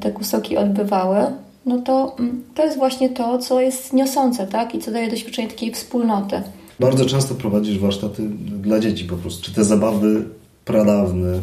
te 0.00 0.10
kusoki 0.10 0.56
odbywały, 0.56 1.18
no 1.66 1.78
to 1.78 2.16
mm, 2.18 2.42
to 2.54 2.64
jest 2.64 2.78
właśnie 2.78 3.08
to, 3.08 3.38
co 3.38 3.60
jest 3.60 3.92
niosące, 3.92 4.46
tak? 4.46 4.74
I 4.74 4.78
co 4.78 4.90
daje 4.90 5.10
doświadczenie 5.10 5.48
takiej 5.48 5.72
wspólnoty. 5.72 6.42
Bardzo 6.80 7.06
często 7.06 7.34
prowadzisz 7.34 7.78
warsztaty 7.78 8.22
dla 8.60 8.78
dzieci 8.78 9.04
po 9.04 9.16
prostu. 9.16 9.42
Czy 9.42 9.54
te 9.54 9.64
zabawy 9.64 10.24
pradawne 10.64 11.40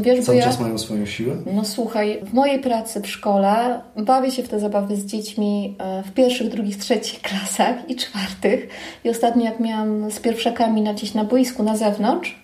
Wiesz, 0.00 0.24
cały 0.24 0.38
ja, 0.38 0.44
czas 0.44 0.60
mają 0.60 0.78
swoją 0.78 1.06
siłę? 1.06 1.36
no 1.54 1.64
słuchaj, 1.64 2.20
w 2.22 2.32
mojej 2.32 2.60
pracy 2.60 3.00
w 3.00 3.08
szkole 3.08 3.80
bawię 3.96 4.30
się 4.30 4.42
w 4.42 4.48
te 4.48 4.60
zabawy 4.60 4.96
z 4.96 5.06
dziećmi 5.06 5.76
e, 5.78 6.02
w 6.02 6.12
pierwszych, 6.12 6.48
drugich, 6.48 6.76
trzecich 6.76 7.20
klasach 7.20 7.90
i 7.90 7.96
czwartych. 7.96 8.68
I 9.04 9.10
ostatnio 9.10 9.44
jak 9.44 9.60
miałam 9.60 10.10
z 10.10 10.20
pierwszakami 10.20 10.82
na 10.82 10.94
gdzieś 10.94 11.14
na 11.14 11.24
boisku 11.24 11.62
na 11.62 11.76
zewnątrz 11.76 12.30
e, 12.30 12.43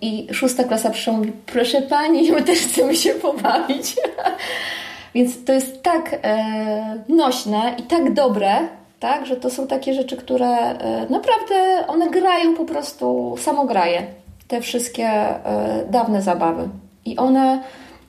i 0.00 0.28
szósta 0.32 0.64
klasa 0.64 0.90
przyszła 0.90 1.12
mówi, 1.12 1.32
proszę 1.46 1.82
Pani, 1.82 2.30
my 2.32 2.42
też 2.42 2.58
chcemy 2.58 2.96
się 2.96 3.10
pobawić. 3.10 3.96
Więc 5.14 5.44
to 5.44 5.52
jest 5.52 5.82
tak 5.82 6.16
e, 6.22 7.04
nośne 7.08 7.74
i 7.78 7.82
tak 7.82 8.12
dobre, 8.12 8.58
tak, 9.00 9.26
że 9.26 9.36
to 9.36 9.50
są 9.50 9.66
takie 9.66 9.94
rzeczy, 9.94 10.16
które 10.16 10.48
e, 10.48 11.06
naprawdę 11.10 11.86
one 11.88 12.10
grają 12.10 12.54
po 12.54 12.64
prostu, 12.64 13.36
samograje 13.38 14.06
te 14.48 14.60
wszystkie 14.60 15.06
e, 15.06 15.84
dawne 15.90 16.22
zabawy. 16.22 16.68
I 17.04 17.16
one, 17.16 17.62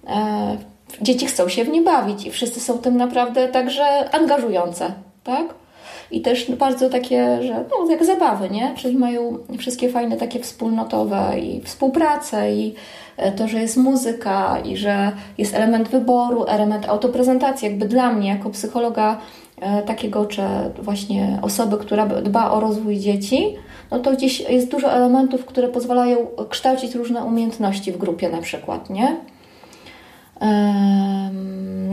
e, 0.07 0.57
dzieci 1.01 1.25
chcą 1.25 1.49
się 1.49 1.63
w 1.63 1.69
nie 1.69 1.81
bawić 1.81 2.25
i 2.25 2.31
wszyscy 2.31 2.59
są 2.59 2.77
tym 2.77 2.97
naprawdę 2.97 3.47
także 3.47 4.15
angażujące, 4.15 4.91
tak? 5.23 5.64
I 6.11 6.21
też 6.21 6.51
bardzo 6.51 6.89
takie, 6.89 7.43
że 7.43 7.53
no, 7.53 7.91
jak 7.91 8.05
zabawy, 8.05 8.49
nie? 8.49 8.73
Czyli 8.75 8.97
mają 8.97 9.37
wszystkie 9.57 9.89
fajne 9.89 10.17
takie 10.17 10.39
wspólnotowe 10.39 11.39
i 11.39 11.61
współpracę 11.61 12.53
i 12.53 12.73
e, 13.17 13.31
to, 13.31 13.47
że 13.47 13.61
jest 13.61 13.77
muzyka 13.77 14.59
i 14.59 14.77
że 14.77 15.11
jest 15.37 15.53
element 15.53 15.89
wyboru, 15.89 16.43
element 16.43 16.89
autoprezentacji. 16.89 17.67
Jakby 17.67 17.85
dla 17.87 18.13
mnie, 18.13 18.29
jako 18.29 18.49
psychologa 18.49 19.17
e, 19.61 19.81
takiego, 19.81 20.25
czy 20.25 20.41
właśnie 20.81 21.39
osoby, 21.41 21.77
która 21.77 22.05
dba 22.05 22.51
o 22.51 22.59
rozwój 22.59 22.97
dzieci, 22.97 23.55
no 23.91 23.99
to 23.99 24.11
gdzieś 24.11 24.39
jest 24.39 24.71
dużo 24.71 24.91
elementów, 24.91 25.45
które 25.45 25.67
pozwalają 25.67 26.17
kształcić 26.49 26.95
różne 26.95 27.23
umiejętności 27.23 27.91
w 27.91 27.97
grupie 27.97 28.29
na 28.29 28.41
przykład, 28.41 28.89
nie? 28.89 29.15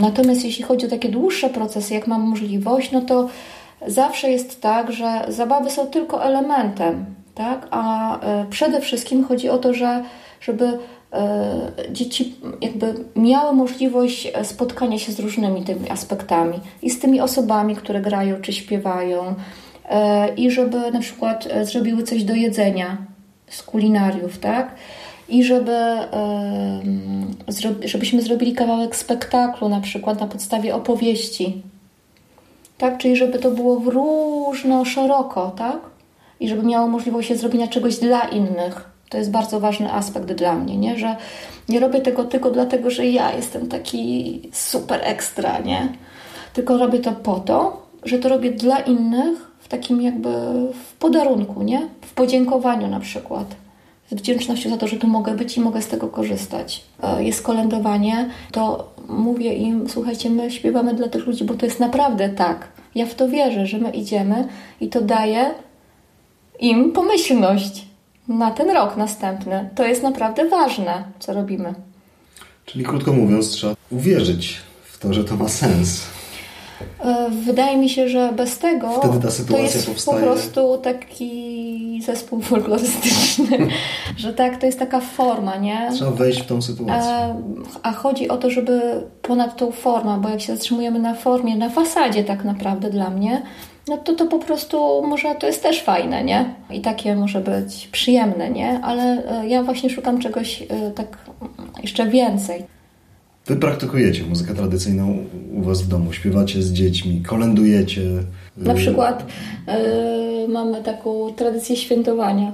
Natomiast 0.01 0.45
jeśli 0.45 0.65
chodzi 0.65 0.87
o 0.87 0.91
takie 0.91 1.09
dłuższe 1.09 1.51
procesy, 1.51 1.95
jak 1.95 2.07
mam 2.07 2.21
możliwość, 2.23 2.93
no 2.93 3.01
to 3.01 3.29
zawsze 3.87 4.31
jest 4.31 4.61
tak, 4.61 4.93
że 4.93 5.25
zabawy 5.29 5.71
są 5.71 5.87
tylko 5.87 6.25
elementem, 6.25 7.05
tak? 7.35 7.69
A 7.71 8.21
e, 8.21 8.47
przede 8.51 8.81
wszystkim 8.81 9.25
chodzi 9.25 9.49
o 9.49 9.59
to, 9.59 9.75
że 9.75 10.03
żeby 10.41 10.79
e, 11.13 11.73
dzieci 11.91 12.35
jakby 12.61 12.95
miały 13.17 13.53
możliwość 13.53 14.29
e, 14.35 14.45
spotkania 14.45 14.99
się 14.99 15.13
z 15.13 15.21
różnymi 15.21 15.65
tymi 15.65 15.91
aspektami 15.91 16.61
i 16.83 16.91
z 16.91 17.01
tymi 17.01 17.21
osobami, 17.21 17.77
które 17.77 18.01
grają 18.01 18.41
czy 18.41 18.53
śpiewają 18.53 19.35
i 20.37 20.51
żeby 20.51 20.91
na 20.91 21.01
przykład 21.01 21.49
zrobiły 21.63 22.03
coś 22.03 22.25
do 22.25 22.35
jedzenia 22.35 22.97
z 23.49 23.63
kulinariów, 23.63 24.39
tak? 24.39 24.75
I 25.29 25.45
żeby, 25.45 25.99
żebyśmy 27.85 28.23
zrobili 28.23 28.53
kawałek 28.53 28.97
spektaklu, 28.97 29.69
na 29.69 29.81
przykład 29.81 30.21
na 30.21 30.27
podstawie 30.27 30.75
opowieści, 30.75 31.63
tak? 32.83 32.99
Czyli 32.99 33.17
żeby 33.17 33.39
to 33.39 33.51
było 33.51 33.81
w 33.81 33.87
różno, 33.87 34.85
szeroko, 34.85 35.53
tak? 35.57 35.77
I 36.41 36.49
żeby 36.49 36.63
miało 36.63 36.89
możliwość 36.89 37.37
zrobienia 37.37 37.69
czegoś 37.69 37.99
dla 37.99 38.21
innych. 38.21 38.91
To 39.09 39.19
jest 39.19 39.31
bardzo 39.31 39.61
ważny 39.61 39.93
aspekt 39.93 40.33
dla 40.33 40.55
mnie, 40.55 40.77
nie? 40.77 40.99
Że 40.99 41.17
nie 41.69 41.81
robię 41.81 42.01
tego 42.01 42.25
tylko 42.25 42.51
dlatego, 42.51 42.91
że 42.91 43.07
ja 43.07 43.33
jestem 43.33 43.69
taki 43.69 44.41
super 44.53 45.01
ekstra, 45.05 45.59
nie? 45.59 45.89
Tylko 46.53 46.79
robię 46.79 46.99
to 46.99 47.13
po 47.13 47.41
to, 47.41 47.87
że 48.05 48.19
to 48.19 48.29
robię 48.29 48.51
dla 48.51 48.79
innych 48.79 49.51
w 49.61 49.69
takim 49.69 50.03
jakby 50.03 50.29
w 50.85 50.93
podarunku, 50.99 51.63
nie? 51.63 51.89
W 52.01 52.15
podziękowaniu 52.15 52.89
na 52.89 53.01
przykład. 53.01 53.47
Z 54.11 54.15
wdzięcznością 54.15 54.71
za 54.71 54.77
to, 54.77 54.89
że 54.89 54.97
tu 54.97 55.07
mogę 55.07 55.35
być 55.35 55.57
i 55.57 55.61
mogę 55.61 55.83
z 55.83 55.89
tego 55.89 56.09
korzystać. 56.09 56.85
E, 57.03 57.25
Jest 57.25 57.43
kolędowanie, 57.43 58.31
to 58.53 58.93
mówię 59.09 59.55
im, 59.55 59.89
słuchajcie, 59.89 60.31
my 60.31 60.51
śpiewamy 60.51 60.95
dla 60.95 61.09
tych 61.09 61.27
ludzi, 61.27 61.45
bo 61.45 61.55
to 61.55 61.67
jest 61.67 61.81
naprawdę 61.81 62.29
tak. 62.29 62.69
Ja 62.95 63.07
w 63.07 63.15
to 63.15 63.29
wierzę, 63.29 63.67
że 63.67 63.79
my 63.79 63.91
idziemy 63.91 64.49
i 64.81 64.89
to 64.89 65.01
daje 65.01 65.55
im 66.61 66.93
pomyślność 66.93 67.87
na 68.29 68.51
ten 68.51 68.71
rok 68.71 68.97
następny. 68.97 69.71
To 69.75 69.85
jest 69.85 70.03
naprawdę 70.03 70.49
ważne, 70.49 71.05
co 71.19 71.33
robimy. 71.33 71.75
Czyli 72.67 72.85
krótko 72.85 73.13
mówiąc, 73.13 73.51
trzeba 73.51 73.75
uwierzyć 73.91 74.57
w 74.85 74.99
to, 74.99 75.13
że 75.13 75.25
to 75.25 75.37
ma 75.37 75.49
sens. 75.49 76.03
E, 77.05 77.31
Wydaje 77.45 77.77
mi 77.77 77.89
się, 77.89 78.09
że 78.09 78.33
bez 78.37 78.59
tego 78.59 78.89
to 79.49 79.59
jest 79.59 79.87
powstaje. 79.87 80.21
po 80.21 80.27
prostu 80.27 80.79
taki 80.79 82.03
zespół 82.07 82.41
folklorystyczny, 82.51 83.69
że 84.17 84.33
tak, 84.33 84.61
to 84.61 84.67
jest 84.67 84.79
taka 84.79 85.01
forma, 85.01 85.57
nie? 85.57 85.89
Trzeba 85.95 86.11
wejść 86.11 86.43
w 86.43 86.47
tą 86.47 86.63
sytuację. 86.63 87.13
A, 87.13 87.35
a 87.83 87.93
chodzi 87.93 88.29
o 88.29 88.37
to, 88.37 88.51
żeby 88.51 88.81
ponad 89.23 89.57
tą 89.57 89.73
formą, 89.73 90.21
bo 90.21 90.29
jak 90.29 90.41
się 90.41 90.53
zatrzymujemy 90.57 90.99
na 90.99 91.15
formie, 91.15 91.57
na 91.57 91.71
fasadzie 91.71 92.25
tak 92.25 92.45
naprawdę 92.45 92.91
dla 92.91 93.11
mnie, 93.11 93.43
no 93.89 93.97
to 93.97 94.15
to 94.15 94.27
po 94.27 94.39
prostu 94.39 95.07
może 95.07 95.35
to 95.35 95.47
jest 95.47 95.63
też 95.63 95.83
fajne, 95.83 96.25
nie? 96.25 96.55
I 96.71 96.81
takie 96.81 97.17
może 97.17 97.41
być 97.41 97.89
przyjemne, 97.93 98.51
nie? 98.51 98.81
Ale 98.83 99.03
e, 99.03 99.49
ja 99.49 99.63
właśnie 99.63 99.91
szukam 99.91 100.19
czegoś 100.19 100.63
e, 100.63 100.91
tak 100.91 101.19
jeszcze 101.83 102.07
więcej. 102.07 102.65
Wy 103.47 103.57
praktykujecie 103.57 104.25
muzykę 104.25 104.55
tradycyjną 104.55 105.25
u 105.55 105.63
Was 105.63 105.83
w 105.83 105.89
domu, 105.89 106.13
śpiewacie 106.13 106.63
z 106.63 106.73
dziećmi, 106.73 107.23
kolędujecie. 107.27 108.03
Na 108.57 108.75
przykład 108.75 109.27
e, 109.67 110.49
mamy 110.49 110.83
taką 110.83 111.33
tradycję 111.37 111.77
świętowania 111.77 112.53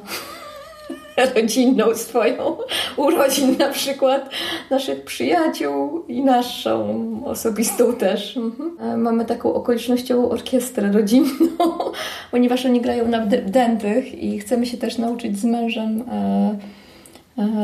rodzinną 1.34 1.94
swoją, 1.94 2.56
urodzin 2.96 3.56
na 3.58 3.68
przykład 3.68 4.30
naszych 4.70 5.04
przyjaciół 5.04 6.04
i 6.08 6.22
naszą 6.22 6.98
osobistą 7.24 7.92
też. 7.92 8.36
Mhm. 8.36 8.76
E, 8.80 8.96
Mamy 8.96 9.24
taką 9.24 9.54
okolicznościową 9.54 10.28
orkiestrę 10.30 10.92
rodzinną, 10.92 11.78
ponieważ 12.30 12.66
oni 12.66 12.80
grają 12.80 13.08
na 13.08 13.26
dętych 13.46 14.22
i 14.22 14.38
chcemy 14.38 14.66
się 14.66 14.76
też 14.76 14.98
nauczyć 14.98 15.38
z 15.38 15.44
mężem 15.44 16.04
e, 16.10 16.77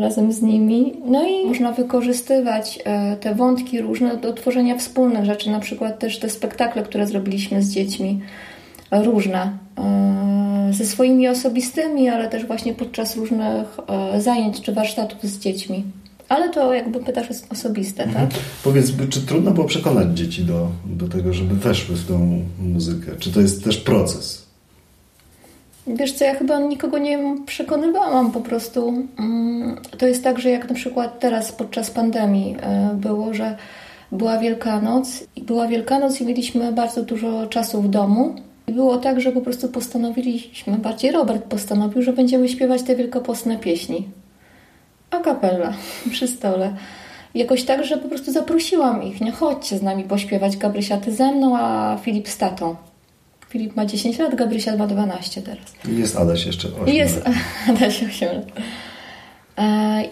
razem 0.01 0.33
z 0.33 0.43
nimi. 0.43 0.93
No 1.07 1.29
i 1.29 1.47
można 1.47 1.73
wykorzystywać 1.73 2.79
e, 2.85 3.17
te 3.17 3.35
wątki 3.35 3.81
różne 3.81 4.17
do 4.17 4.33
tworzenia 4.33 4.79
wspólnych 4.79 5.25
rzeczy, 5.25 5.51
na 5.51 5.61
przykład 5.61 5.99
też 5.99 6.19
te 6.19 6.31
spektakle, 6.31 6.83
które 6.83 7.07
zrobiliśmy 7.07 7.63
z 7.63 7.71
dziećmi, 7.71 8.21
e, 8.91 9.03
różne, 9.03 9.65
ze 10.71 10.87
swoimi 10.87 11.29
osobistymi, 11.29 12.09
ale 12.09 12.29
też 12.29 12.47
właśnie 12.47 12.75
podczas 12.75 13.17
różnych 13.17 13.79
zajęć 14.19 14.61
czy 14.61 14.73
warsztatów 14.73 15.23
z 15.23 15.39
dziećmi. 15.39 15.85
Ale 16.29 16.51
to 16.51 16.75
jakby 16.75 17.01
pytasz 17.01 17.27
osobiste, 17.51 18.05
mhm. 18.05 18.29
tak? 18.29 18.41
Powiedz, 18.65 18.93
czy 19.11 19.21
trudno 19.21 19.51
było 19.51 19.67
przekonać 19.67 20.19
dzieci 20.19 20.45
do, 20.45 20.69
do 20.87 21.09
tego, 21.09 21.33
żeby 21.33 21.55
weszły 21.55 21.97
w 21.97 22.07
tą 22.07 22.45
muzykę? 22.63 23.13
Czy 23.19 23.33
to 23.33 23.41
jest 23.41 23.65
też 23.65 23.77
proces? 23.77 24.44
Wiesz 25.87 26.13
co, 26.13 26.25
ja 26.25 26.35
chyba 26.35 26.61
nikogo 26.61 26.99
nie 26.99 27.19
przekonywałam 27.47 28.33
po 28.33 28.41
prostu. 28.41 29.07
Mm, 29.19 29.77
to 29.99 30.07
jest 30.07 30.25
tak, 30.25 30.39
że 30.39 30.51
jak 30.51 30.69
na 30.69 30.75
przykład 30.75 31.21
teraz 31.21 31.53
podczas 31.53 31.91
pandemii 31.91 32.57
e, 32.63 32.95
było, 32.95 33.35
że 33.35 33.57
była 34.13 34.39
Wielkanoc 34.39 35.25
i 35.37 35.43
była 35.43 35.69
Wielkanoc 35.69 36.21
i 36.21 36.27
mieliśmy 36.27 36.73
bardzo 36.73 37.03
dużo 37.03 37.47
czasu 37.47 37.83
w 37.83 37.89
domu. 37.89 38.35
I 38.67 38.73
było 38.73 38.99
tak, 38.99 39.21
że 39.21 39.33
po 39.33 39.41
prostu 39.41 39.69
postanowiliśmy, 39.69 40.79
bardziej 40.79 41.11
Robert 41.11 41.45
postanowił, 41.45 42.03
że 42.03 42.13
będziemy 42.13 42.49
śpiewać 42.49 42.83
te 42.83 42.97
wielkopostne 42.97 43.59
pieśni. 43.59 44.09
A 45.11 45.17
kapella 45.21 45.73
przy 46.13 46.29
stole. 46.29 46.75
Jakoś 47.35 47.65
tak, 47.65 47.85
że 47.85 47.97
po 47.97 48.09
prostu 48.09 48.33
zaprosiłam 48.33 49.03
ich, 49.03 49.21
nie 49.21 49.33
chodźcie 49.33 49.79
z 49.79 49.83
nami 49.83 50.05
pośpiewać, 50.05 50.57
Gabrysia 50.57 50.97
ty 50.97 51.13
ze 51.13 51.33
mną, 51.33 51.57
a 51.59 51.97
Filip 52.03 52.29
z 52.29 52.39
tatą. 52.39 52.77
Filip 53.55 53.77
ma 53.77 53.87
10 53.87 54.19
lat, 54.19 54.35
Gabrysia 54.35 54.77
ma 54.77 54.87
12 54.87 55.43
teraz. 55.43 55.75
I 55.89 55.99
jest 55.99 56.17
Adaś 56.17 56.47
jeszcze 56.47 56.69
8 56.83 56.95
Jest 56.95 57.17
lat. 57.27 57.35
Adaś 57.69 58.03
8 58.03 58.29
lat. 58.35 58.47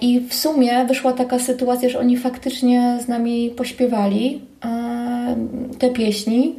I 0.01 0.21
w 0.21 0.35
sumie 0.35 0.85
wyszła 0.89 1.13
taka 1.13 1.39
sytuacja, 1.39 1.89
że 1.89 1.99
oni 1.99 2.17
faktycznie 2.17 2.99
z 3.05 3.09
nami 3.09 3.51
pośpiewali 3.51 4.41
e, 4.65 5.37
te 5.79 5.91
pieśni, 5.91 6.57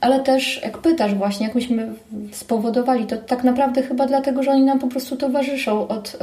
ale 0.00 0.20
też 0.20 0.60
jak 0.62 0.78
pytasz 0.78 1.14
właśnie, 1.14 1.46
jak 1.46 1.54
myśmy 1.54 1.92
spowodowali, 2.32 3.06
to 3.06 3.16
tak 3.16 3.44
naprawdę 3.44 3.82
chyba 3.82 4.06
dlatego, 4.06 4.42
że 4.42 4.50
oni 4.50 4.62
nam 4.62 4.78
po 4.78 4.86
prostu 4.86 5.16
towarzyszą 5.16 5.88
od 5.88 6.16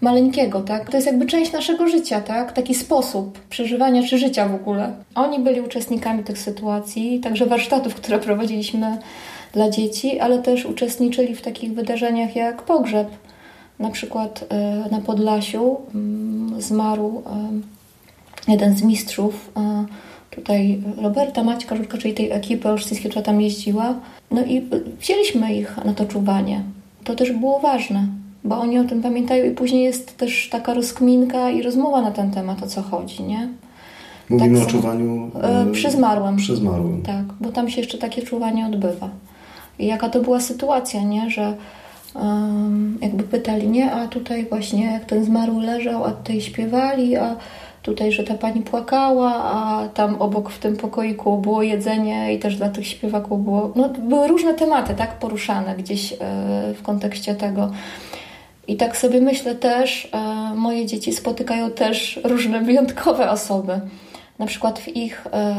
maleńkiego, 0.00 0.60
tak? 0.60 0.90
To 0.90 0.96
jest 0.96 1.06
jakby 1.06 1.26
część 1.26 1.52
naszego 1.52 1.88
życia, 1.88 2.20
tak? 2.20 2.52
Taki 2.52 2.74
sposób 2.74 3.38
przeżywania 3.38 4.02
czy 4.02 4.18
życia 4.18 4.48
w 4.48 4.54
ogóle. 4.54 4.92
Oni 5.14 5.38
byli 5.38 5.60
uczestnikami 5.60 6.24
tych 6.24 6.38
sytuacji, 6.38 7.20
także 7.20 7.46
warsztatów, 7.46 7.94
które 7.94 8.18
prowadziliśmy 8.18 8.98
dla 9.52 9.70
dzieci, 9.70 10.20
ale 10.20 10.38
też 10.38 10.66
uczestniczyli 10.66 11.34
w 11.34 11.42
takich 11.42 11.74
wydarzeniach 11.74 12.36
jak 12.36 12.62
pogrzeb. 12.62 13.08
Na 13.78 13.90
przykład 13.90 14.44
e, 14.48 14.88
na 14.90 15.00
Podlasiu 15.00 15.76
mm, 15.94 16.62
zmarł 16.62 17.22
e, 18.46 18.52
jeden 18.52 18.76
z 18.76 18.82
mistrzów 18.82 19.50
e, 19.56 19.84
tutaj 20.30 20.78
Roberta 21.02 21.44
Maćka 21.44 21.76
Żurka, 21.76 21.98
czyli 21.98 22.14
tej 22.14 22.30
ekipy 22.30 22.68
olsztyńskiej, 22.68 23.10
która 23.10 23.24
tam 23.24 23.40
jeździła. 23.40 23.94
No 24.30 24.44
i 24.44 24.62
wzięliśmy 25.00 25.54
ich 25.54 25.76
na 25.84 25.94
to 25.94 26.04
czuwanie. 26.04 26.62
To 27.04 27.14
też 27.14 27.32
było 27.32 27.58
ważne 27.58 28.06
bo 28.44 28.58
oni 28.58 28.78
o 28.78 28.84
tym 28.84 29.02
pamiętają 29.02 29.44
i 29.44 29.50
później 29.50 29.84
jest 29.84 30.16
też 30.16 30.48
taka 30.48 30.74
rozkminka 30.74 31.50
i 31.50 31.62
rozmowa 31.62 32.02
na 32.02 32.10
ten 32.10 32.30
temat, 32.30 32.62
o 32.62 32.66
co 32.66 32.82
chodzi, 32.82 33.22
nie? 33.22 33.48
Mówimy 34.30 34.58
tak 34.58 34.68
o 34.68 34.70
czuwaniu 34.70 35.30
e, 35.42 35.66
przy 35.72 35.90
zmarłym. 35.90 36.36
Przy 36.36 36.56
zmarłym. 36.56 37.02
Tak, 37.02 37.24
bo 37.40 37.52
tam 37.52 37.70
się 37.70 37.80
jeszcze 37.80 37.98
takie 37.98 38.22
czuwanie 38.22 38.66
odbywa. 38.66 39.08
I 39.78 39.86
jaka 39.86 40.08
to 40.08 40.20
była 40.20 40.40
sytuacja, 40.40 41.02
nie? 41.02 41.30
Że 41.30 41.56
jakby 43.02 43.22
pytali, 43.22 43.68
nie? 43.68 43.92
A 43.92 44.08
tutaj 44.08 44.46
właśnie 44.46 44.84
jak 44.84 45.04
ten 45.04 45.24
zmarły 45.24 45.62
leżał, 45.62 46.04
a 46.04 46.10
tutaj 46.10 46.40
śpiewali, 46.40 47.16
a 47.16 47.36
tutaj, 47.82 48.12
że 48.12 48.24
ta 48.24 48.34
pani 48.34 48.62
płakała, 48.62 49.34
a 49.34 49.88
tam 49.88 50.22
obok 50.22 50.50
w 50.50 50.58
tym 50.58 50.76
pokoiku 50.76 51.38
było 51.38 51.62
jedzenie 51.62 52.34
i 52.34 52.38
też 52.38 52.56
dla 52.56 52.68
tych 52.68 52.86
śpiewaków 52.86 53.44
było... 53.44 53.72
No, 53.76 53.88
były 53.88 54.28
różne 54.28 54.54
tematy, 54.54 54.94
tak? 54.94 55.18
Poruszane 55.18 55.76
gdzieś 55.76 56.12
e, 56.12 56.16
w 56.74 56.82
kontekście 56.82 57.34
tego. 57.34 57.70
I 58.68 58.76
tak 58.76 58.96
sobie 58.96 59.20
myślę 59.20 59.54
też, 59.54 60.08
e, 60.12 60.54
moje 60.54 60.86
dzieci 60.86 61.12
spotykają 61.12 61.70
też 61.70 62.20
różne 62.24 62.60
wyjątkowe 62.60 63.30
osoby. 63.30 63.80
Na 64.38 64.46
przykład 64.46 64.78
w 64.78 64.96
ich, 64.96 65.26
e, 65.32 65.54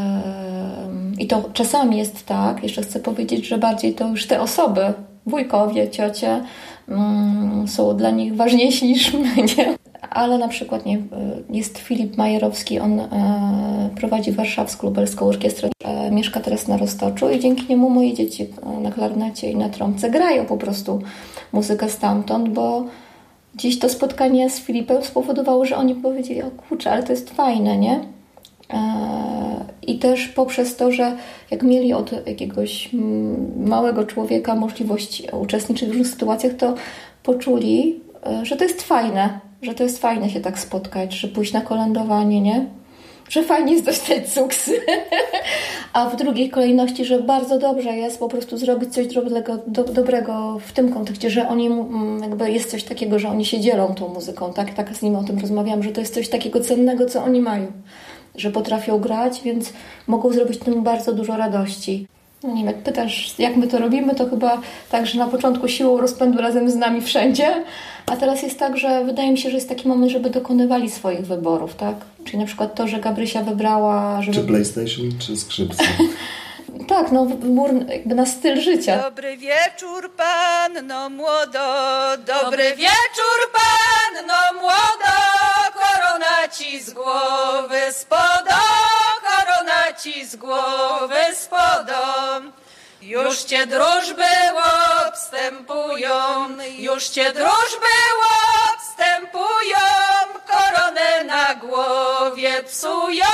i 1.20 1.28
to 1.28 1.50
czasami 1.54 1.98
jest 1.98 2.26
tak, 2.26 2.64
jeszcze 2.64 2.82
chcę 2.82 3.00
powiedzieć, 3.00 3.48
że 3.48 3.58
bardziej 3.58 3.94
to 3.94 4.08
już 4.08 4.28
te 4.28 4.42
osoby, 4.42 4.94
wujkowie, 5.26 5.90
ciocie, 5.90 6.44
mm, 6.90 7.68
są 7.68 7.98
dla 7.98 8.10
nich 8.10 8.36
ważniejsi 8.36 8.88
niż 8.92 9.14
my, 9.14 9.36
nie? 9.58 9.81
Ale 10.12 10.38
na 10.38 10.48
przykład 10.48 10.86
nie, 10.86 11.02
jest 11.50 11.78
Filip 11.78 12.18
Majerowski, 12.18 12.80
on 12.80 13.00
e, 13.00 13.90
prowadzi 13.96 14.32
Warszawską 14.32 14.88
Lubelską 14.88 15.26
Orkiestrę, 15.26 15.70
e, 15.84 16.12
mieszka 16.12 16.40
teraz 16.40 16.68
na 16.68 16.78
Roztoczu 16.78 17.30
i 17.30 17.40
dzięki 17.40 17.66
niemu 17.70 17.90
moje 17.90 18.14
dzieci 18.14 18.48
na 18.82 18.92
klarnecie 18.92 19.52
i 19.52 19.56
na 19.56 19.70
trąbce 19.70 20.10
grają 20.10 20.46
po 20.46 20.58
prostu 20.58 21.02
muzykę 21.54 21.90
stamtąd, 21.90 22.50
bo 22.50 22.86
gdzieś 23.56 23.80
to 23.80 23.90
spotkanie 23.90 24.50
z 24.50 24.60
Filipem 24.60 25.04
spowodowało, 25.04 25.66
że 25.66 25.78
oni 25.78 25.96
powiedzieli, 25.96 26.44
o 26.44 26.52
kurczę, 26.52 26.92
ale 26.92 27.04
to 27.04 27.12
jest 27.12 27.30
fajne, 27.30 27.78
nie? 27.78 28.00
E, 28.74 28.80
I 29.88 30.00
też 30.00 30.28
poprzez 30.28 30.76
to, 30.76 30.92
że 30.92 31.18
jak 31.52 31.64
mieli 31.64 31.94
od 31.94 32.28
jakiegoś 32.28 32.90
małego 33.58 34.04
człowieka 34.04 34.56
możliwość 34.56 35.24
uczestniczyć 35.42 35.86
w 35.86 35.92
różnych 35.92 36.08
sytuacjach, 36.08 36.54
to 36.54 36.76
poczuli, 37.24 38.00
e, 38.26 38.46
że 38.46 38.56
to 38.56 38.64
jest 38.64 38.82
fajne, 38.82 39.51
że 39.62 39.74
to 39.74 39.84
jest 39.84 40.00
fajne 40.00 40.30
się 40.30 40.40
tak 40.40 40.60
spotkać, 40.60 41.14
że 41.14 41.28
pójść 41.28 41.54
na 41.54 41.62
kolędowanie, 41.62 42.42
nie? 42.42 42.66
że 43.32 43.44
fajnie 43.44 43.74
jest 43.74 43.86
dostać 43.86 44.34
cuksy, 44.34 44.82
a 45.94 46.10
w 46.10 46.16
drugiej 46.16 46.50
kolejności, 46.50 47.06
że 47.06 47.20
bardzo 47.20 47.60
dobrze 47.60 47.98
jest 47.98 48.20
po 48.20 48.28
prostu 48.28 48.58
zrobić 48.58 48.94
coś 48.94 49.08
dobrego, 49.08 49.58
do, 49.68 49.84
dobrego 49.84 50.60
w 50.68 50.72
tym 50.72 50.94
kontekście, 50.94 51.30
że 51.30 51.48
oni 51.48 51.68
mm, 51.68 52.20
jakby 52.22 52.52
jest 52.52 52.72
coś 52.72 52.84
takiego, 52.84 53.20
że 53.20 53.30
oni 53.30 53.46
się 53.46 53.60
dzielą 53.60 53.96
tą 53.96 54.08
muzyką, 54.08 54.54
tak, 54.54 54.74
tak 54.74 54.96
z 54.96 55.02
nim 55.02 55.16
o 55.16 55.24
tym 55.24 55.40
rozmawiam, 55.40 55.84
że 55.84 55.92
to 55.92 56.02
jest 56.02 56.14
coś 56.14 56.30
takiego 56.30 56.60
cennego, 56.60 57.06
co 57.06 57.24
oni 57.24 57.42
mają, 57.42 57.72
że 58.36 58.52
potrafią 58.52 59.00
grać, 59.00 59.42
więc 59.44 59.74
mogą 60.08 60.34
zrobić 60.34 60.60
tym 60.60 60.84
bardzo 60.84 61.14
dużo 61.14 61.38
radości. 61.38 62.08
No 62.44 62.50
nie 62.50 62.56
wiem, 62.56 62.66
jak 62.66 62.84
pytasz, 62.84 63.40
jak 63.40 63.56
my 63.56 63.68
to 63.68 63.78
robimy, 63.78 64.16
to 64.16 64.30
chyba 64.30 64.62
tak, 64.92 65.08
że 65.08 65.20
na 65.20 65.28
początku 65.28 65.68
siłą 65.68 66.02
rozpędu 66.02 66.42
razem 66.42 66.70
z 66.70 66.76
nami 66.76 67.02
wszędzie, 67.02 67.64
a 68.06 68.16
teraz 68.16 68.44
jest 68.44 68.60
tak, 68.60 68.78
że 68.78 69.06
wydaje 69.06 69.32
mi 69.32 69.38
się, 69.38 69.50
że 69.50 69.56
jest 69.56 69.70
taki 69.70 69.88
moment, 69.88 70.12
żeby 70.12 70.30
dokonywali 70.30 70.90
swoich 70.90 71.22
wyborów, 71.22 71.76
tak? 71.76 71.96
Czyli 72.26 72.38
na 72.38 72.46
przykład 72.46 72.76
to, 72.76 72.88
że 72.88 73.00
Gabrysia 73.00 73.44
wybrała... 73.44 74.22
Żeby... 74.22 74.38
Czy 74.38 74.44
PlayStation, 74.44 75.06
czy 75.20 75.38
skrzypce? 75.38 75.84
tak, 76.88 77.12
no 77.12 77.26
wybór 77.26 77.70
jakby 77.88 78.16
na 78.16 78.26
styl 78.26 78.62
życia. 78.62 79.04
Dobry 79.04 79.38
wieczór, 79.38 80.12
panno 80.18 81.10
młodo, 81.10 81.60
dobry 82.18 82.64
wieczór, 82.64 83.40
panno 83.54 84.62
młodo, 84.62 85.14
korona 85.74 86.48
ci 86.58 86.84
z 86.84 86.94
głowy 86.94 87.80
spoda, 87.92 88.62
korona 89.62 89.94
ci 89.94 90.26
z 90.26 90.36
głowy 90.36 91.36
spoda. 91.36 92.42
Już 93.02 93.44
cię 93.44 93.68
drużby 93.68 94.24
obstępują, 95.08 96.48
już 96.78 97.10
cię 97.10 97.32
drużby 97.32 97.94
obstępują, 98.74 99.78
koronę 100.48 101.24
na 101.24 101.56
głowie 101.56 102.64
psują, 102.64 103.26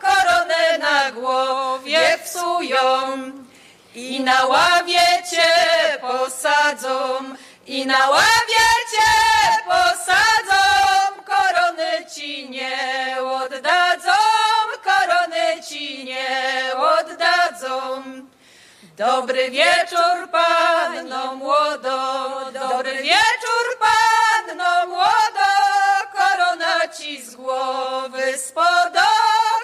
koronę 0.00 0.78
na 0.78 1.12
głowie 1.12 2.18
psują. 2.24 2.86
I 3.94 4.20
na 4.20 4.46
ławie 4.46 5.22
cię 5.30 5.98
posadzą, 6.00 7.18
i 7.66 7.86
na 7.86 8.10
ławie 8.10 8.66
cię 8.92 9.12
posadzą, 9.64 10.62
korony 11.24 12.06
ci 12.14 12.50
nie 12.50 13.16
oddadzą, 13.22 14.15
Dobry 18.82 19.50
wieczór, 19.50 20.30
panno 20.32 21.34
młodo, 21.34 21.98
dobry 22.52 22.92
wieczór, 23.02 23.66
panno 23.78 24.86
młodo, 24.86 25.50
korona 26.12 26.88
ci 26.88 27.22
z 27.22 27.36
głowy 27.36 28.38
spodo, 28.38 29.06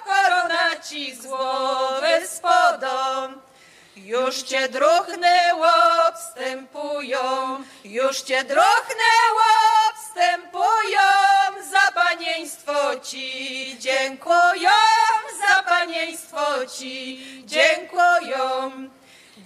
korona 0.04 0.80
ci 0.88 1.14
z 1.14 1.26
głowy 1.26 2.26
spodo. 2.26 3.28
Już 3.96 4.42
cię 4.42 4.68
druchny 4.68 5.28
wstępują, 6.14 7.18
już 7.84 8.20
cię 8.20 8.44
druchny 8.44 9.12
wstępują, 9.94 11.08
za 11.70 11.92
panieństwo 11.92 13.00
ci 13.02 13.76
dziękują, 13.78 14.70
za 15.48 15.62
panieństwo 15.62 16.66
ci 16.78 17.20
dziękują. 17.46 18.72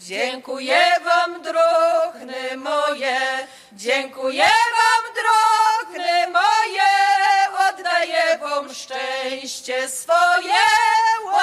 Dziękuję 0.00 0.80
wam, 1.04 1.42
drogny 1.42 2.56
moje, 2.56 3.20
dziękuję 3.72 4.42
wam, 4.44 5.14
drogny 5.14 6.26
moje, 6.32 6.88
oddaję 7.68 8.38
wam 8.38 8.74
szczęście 8.74 9.88
swoje, 9.88 10.62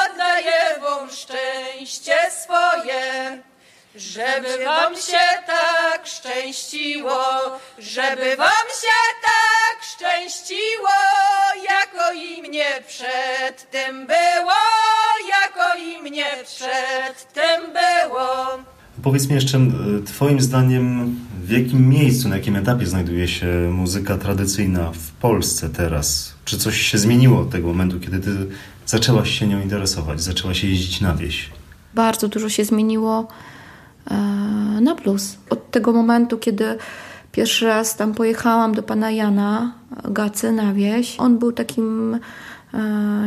oddaję 0.05 0.79
wam 0.81 1.09
szczęście 1.11 2.31
swoje. 2.31 3.41
Żeby 3.95 4.65
wam 4.65 4.95
się 4.95 5.19
tak 5.47 6.07
szczęściło, 6.07 7.19
żeby 7.77 8.35
wam 8.35 8.67
się 8.81 8.99
tak 9.21 9.83
szczęściło, 9.83 10.89
jako 11.69 12.11
i 12.11 12.41
mnie 12.41 12.83
przed 12.87 13.71
tym 13.71 14.07
było 14.07 14.82
jako 15.73 15.85
i 15.85 16.09
mnie 16.09 16.25
przed 16.45 17.33
tym 17.33 17.61
było. 17.73 18.63
Powiedz 19.03 19.27
mi 19.27 19.35
jeszcze, 19.35 19.59
Twoim 20.05 20.41
zdaniem, 20.41 21.15
w 21.43 21.49
jakim 21.49 21.89
miejscu, 21.89 22.29
na 22.29 22.35
jakim 22.35 22.55
etapie 22.55 22.85
znajduje 22.85 23.27
się 23.27 23.47
muzyka 23.71 24.17
tradycyjna 24.17 24.91
w 24.91 25.11
Polsce 25.11 25.69
teraz? 25.69 26.33
Czy 26.45 26.57
coś 26.57 26.81
się 26.81 26.97
zmieniło 26.97 27.41
od 27.41 27.49
tego 27.49 27.67
momentu, 27.67 27.99
kiedy 27.99 28.19
Ty 28.19 28.47
zaczęłaś 28.85 29.39
się 29.39 29.47
nią 29.47 29.61
interesować, 29.61 30.21
zaczęłaś 30.21 30.63
jeździć 30.63 31.01
na 31.01 31.15
wieś? 31.15 31.49
Bardzo 31.93 32.27
dużo 32.27 32.49
się 32.49 32.65
zmieniło 32.65 33.27
e, 34.11 34.15
na 34.81 34.95
plus. 34.95 35.37
Od 35.49 35.71
tego 35.71 35.93
momentu, 35.93 36.37
kiedy 36.37 36.77
pierwszy 37.31 37.65
raz 37.65 37.95
tam 37.95 38.13
pojechałam 38.13 38.73
do 38.73 38.83
pana 38.83 39.11
Jana 39.11 39.73
Gacy 40.03 40.51
na 40.51 40.73
wieś, 40.73 41.15
on 41.19 41.39
był 41.39 41.51
takim 41.51 42.13
e, 42.15 42.19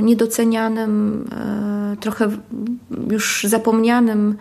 niedocenianym, 0.02 1.24
e, 1.32 1.96
trochę 2.00 2.30
już 3.10 3.46
zapomnianym 3.48 4.36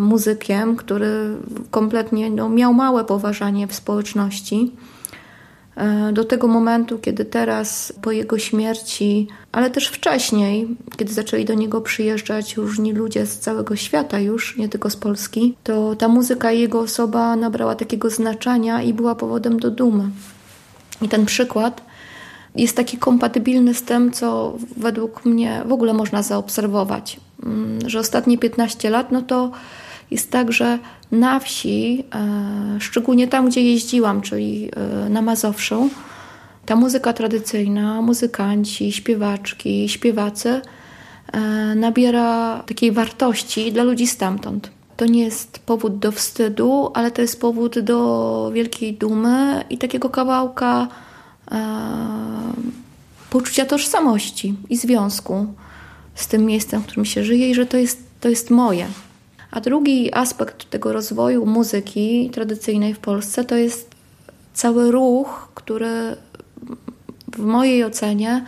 muzykiem, 0.00 0.76
który 0.76 1.36
kompletnie 1.70 2.30
no, 2.30 2.48
miał 2.48 2.74
małe 2.74 3.04
poważanie 3.04 3.66
w 3.66 3.74
społeczności. 3.74 4.72
E, 5.80 6.12
do 6.12 6.24
tego 6.24 6.48
momentu, 6.48 6.98
kiedy 6.98 7.24
teraz 7.24 7.92
po 8.02 8.12
jego 8.12 8.38
śmierci, 8.38 9.28
ale 9.52 9.70
też 9.70 9.86
wcześniej, 9.88 10.76
kiedy 10.96 11.12
zaczęli 11.12 11.44
do 11.44 11.54
niego 11.54 11.80
przyjeżdżać 11.80 12.56
różni 12.56 12.92
ludzie 12.92 13.26
z 13.26 13.38
całego 13.38 13.76
świata 13.76 14.18
już, 14.18 14.56
nie 14.56 14.68
tylko 14.68 14.90
z 14.90 14.96
Polski, 14.96 15.56
to 15.64 15.96
ta 15.96 16.08
muzyka 16.08 16.52
i 16.52 16.60
jego 16.60 16.80
osoba 16.80 17.36
nabrała 17.36 17.74
takiego 17.74 18.10
znaczenia 18.10 18.82
i 18.82 18.94
była 18.94 19.14
powodem 19.14 19.58
do 19.58 19.70
dumy. 19.70 20.10
I 21.02 21.08
ten 21.08 21.26
przykład 21.26 21.89
jest 22.54 22.76
taki 22.76 22.98
kompatybilny 22.98 23.74
z 23.74 23.82
tym, 23.82 24.12
co 24.12 24.56
według 24.76 25.24
mnie 25.24 25.62
w 25.66 25.72
ogóle 25.72 25.92
można 25.92 26.22
zaobserwować, 26.22 27.20
mm, 27.42 27.78
że 27.90 27.98
ostatnie 27.98 28.38
15 28.38 28.90
lat, 28.90 29.12
no 29.12 29.22
to 29.22 29.50
jest 30.10 30.30
tak, 30.30 30.52
że 30.52 30.78
na 31.12 31.40
wsi, 31.40 32.04
e, 32.14 32.80
szczególnie 32.80 33.28
tam, 33.28 33.48
gdzie 33.48 33.62
jeździłam, 33.62 34.20
czyli 34.20 34.70
e, 34.76 35.08
na 35.08 35.22
Mazowszu, 35.22 35.90
ta 36.66 36.76
muzyka 36.76 37.12
tradycyjna, 37.12 38.02
muzykanci, 38.02 38.92
śpiewaczki, 38.92 39.88
śpiewacy 39.88 40.60
e, 41.32 41.40
nabiera 41.74 42.62
takiej 42.66 42.92
wartości 42.92 43.72
dla 43.72 43.82
ludzi 43.82 44.06
stamtąd. 44.06 44.70
To 44.96 45.06
nie 45.06 45.24
jest 45.24 45.58
powód 45.58 45.98
do 45.98 46.12
wstydu, 46.12 46.90
ale 46.94 47.10
to 47.10 47.22
jest 47.22 47.40
powód 47.40 47.78
do 47.78 48.50
wielkiej 48.54 48.94
dumy 48.94 49.64
i 49.70 49.78
takiego 49.78 50.10
kawałka 50.10 50.88
poczucia 53.30 53.64
tożsamości 53.66 54.54
i 54.68 54.76
związku 54.76 55.46
z 56.14 56.26
tym 56.28 56.44
miejscem, 56.44 56.82
w 56.82 56.86
którym 56.86 57.04
się 57.04 57.24
żyje 57.24 57.50
i 57.50 57.54
że 57.54 57.66
to 57.66 57.76
jest, 57.76 58.02
to 58.20 58.28
jest 58.28 58.50
moje. 58.50 58.86
A 59.50 59.60
drugi 59.60 60.14
aspekt 60.14 60.70
tego 60.70 60.92
rozwoju 60.92 61.46
muzyki 61.46 62.30
tradycyjnej 62.32 62.94
w 62.94 62.98
Polsce 62.98 63.44
to 63.44 63.56
jest 63.56 63.90
cały 64.54 64.90
ruch, 64.90 65.48
który 65.54 66.16
w 67.36 67.38
mojej 67.38 67.84
ocenie 67.84 68.44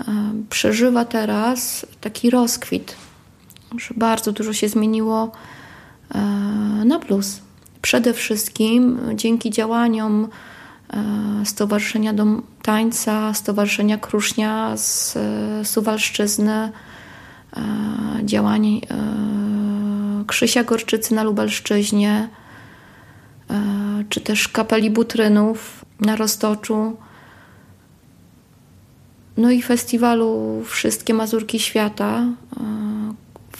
e, 0.00 0.04
przeżywa 0.50 1.04
teraz 1.04 1.86
taki 2.00 2.30
rozkwit, 2.30 2.96
że 3.78 3.94
bardzo 3.96 4.32
dużo 4.32 4.52
się 4.52 4.68
zmieniło 4.68 5.32
e, 6.14 6.18
na 6.84 6.98
plus. 6.98 7.40
Przede 7.82 8.12
wszystkim 8.12 8.98
dzięki 9.14 9.50
działaniom 9.50 10.28
Stowarzyszenia 11.44 12.12
Dom 12.12 12.42
Tańca, 12.62 13.34
Stowarzyszenia 13.34 13.98
Krusznia 13.98 14.76
z 14.76 15.18
Suwalszczyzny, 15.68 16.72
działań 18.24 18.80
Krzysia 20.26 20.64
Gorczycy 20.64 21.14
na 21.14 21.22
Lubelszczyźnie, 21.22 22.28
e, 23.50 23.54
czy 24.08 24.20
też 24.20 24.48
kapeli 24.48 24.90
Butrynów 24.90 25.84
na 26.00 26.16
Roztoczu, 26.16 26.96
no 29.36 29.50
i 29.50 29.62
festiwalu 29.62 30.62
Wszystkie 30.66 31.14
Mazurki 31.14 31.60
Świata, 31.60 32.20
e, 32.20 32.26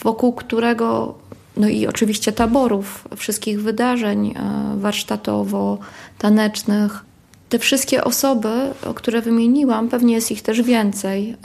wokół 0.02 0.32
którego, 0.32 1.18
no 1.56 1.68
i 1.68 1.86
oczywiście 1.86 2.32
taborów, 2.32 3.08
wszystkich 3.16 3.62
wydarzeń 3.62 4.34
e, 4.36 4.76
warsztatowo-tanecznych. 4.76 7.04
Te 7.48 7.58
wszystkie 7.58 8.04
osoby, 8.04 8.48
które 8.94 9.22
wymieniłam, 9.22 9.88
pewnie 9.88 10.14
jest 10.14 10.30
ich 10.30 10.42
też 10.42 10.62
więcej, 10.62 11.36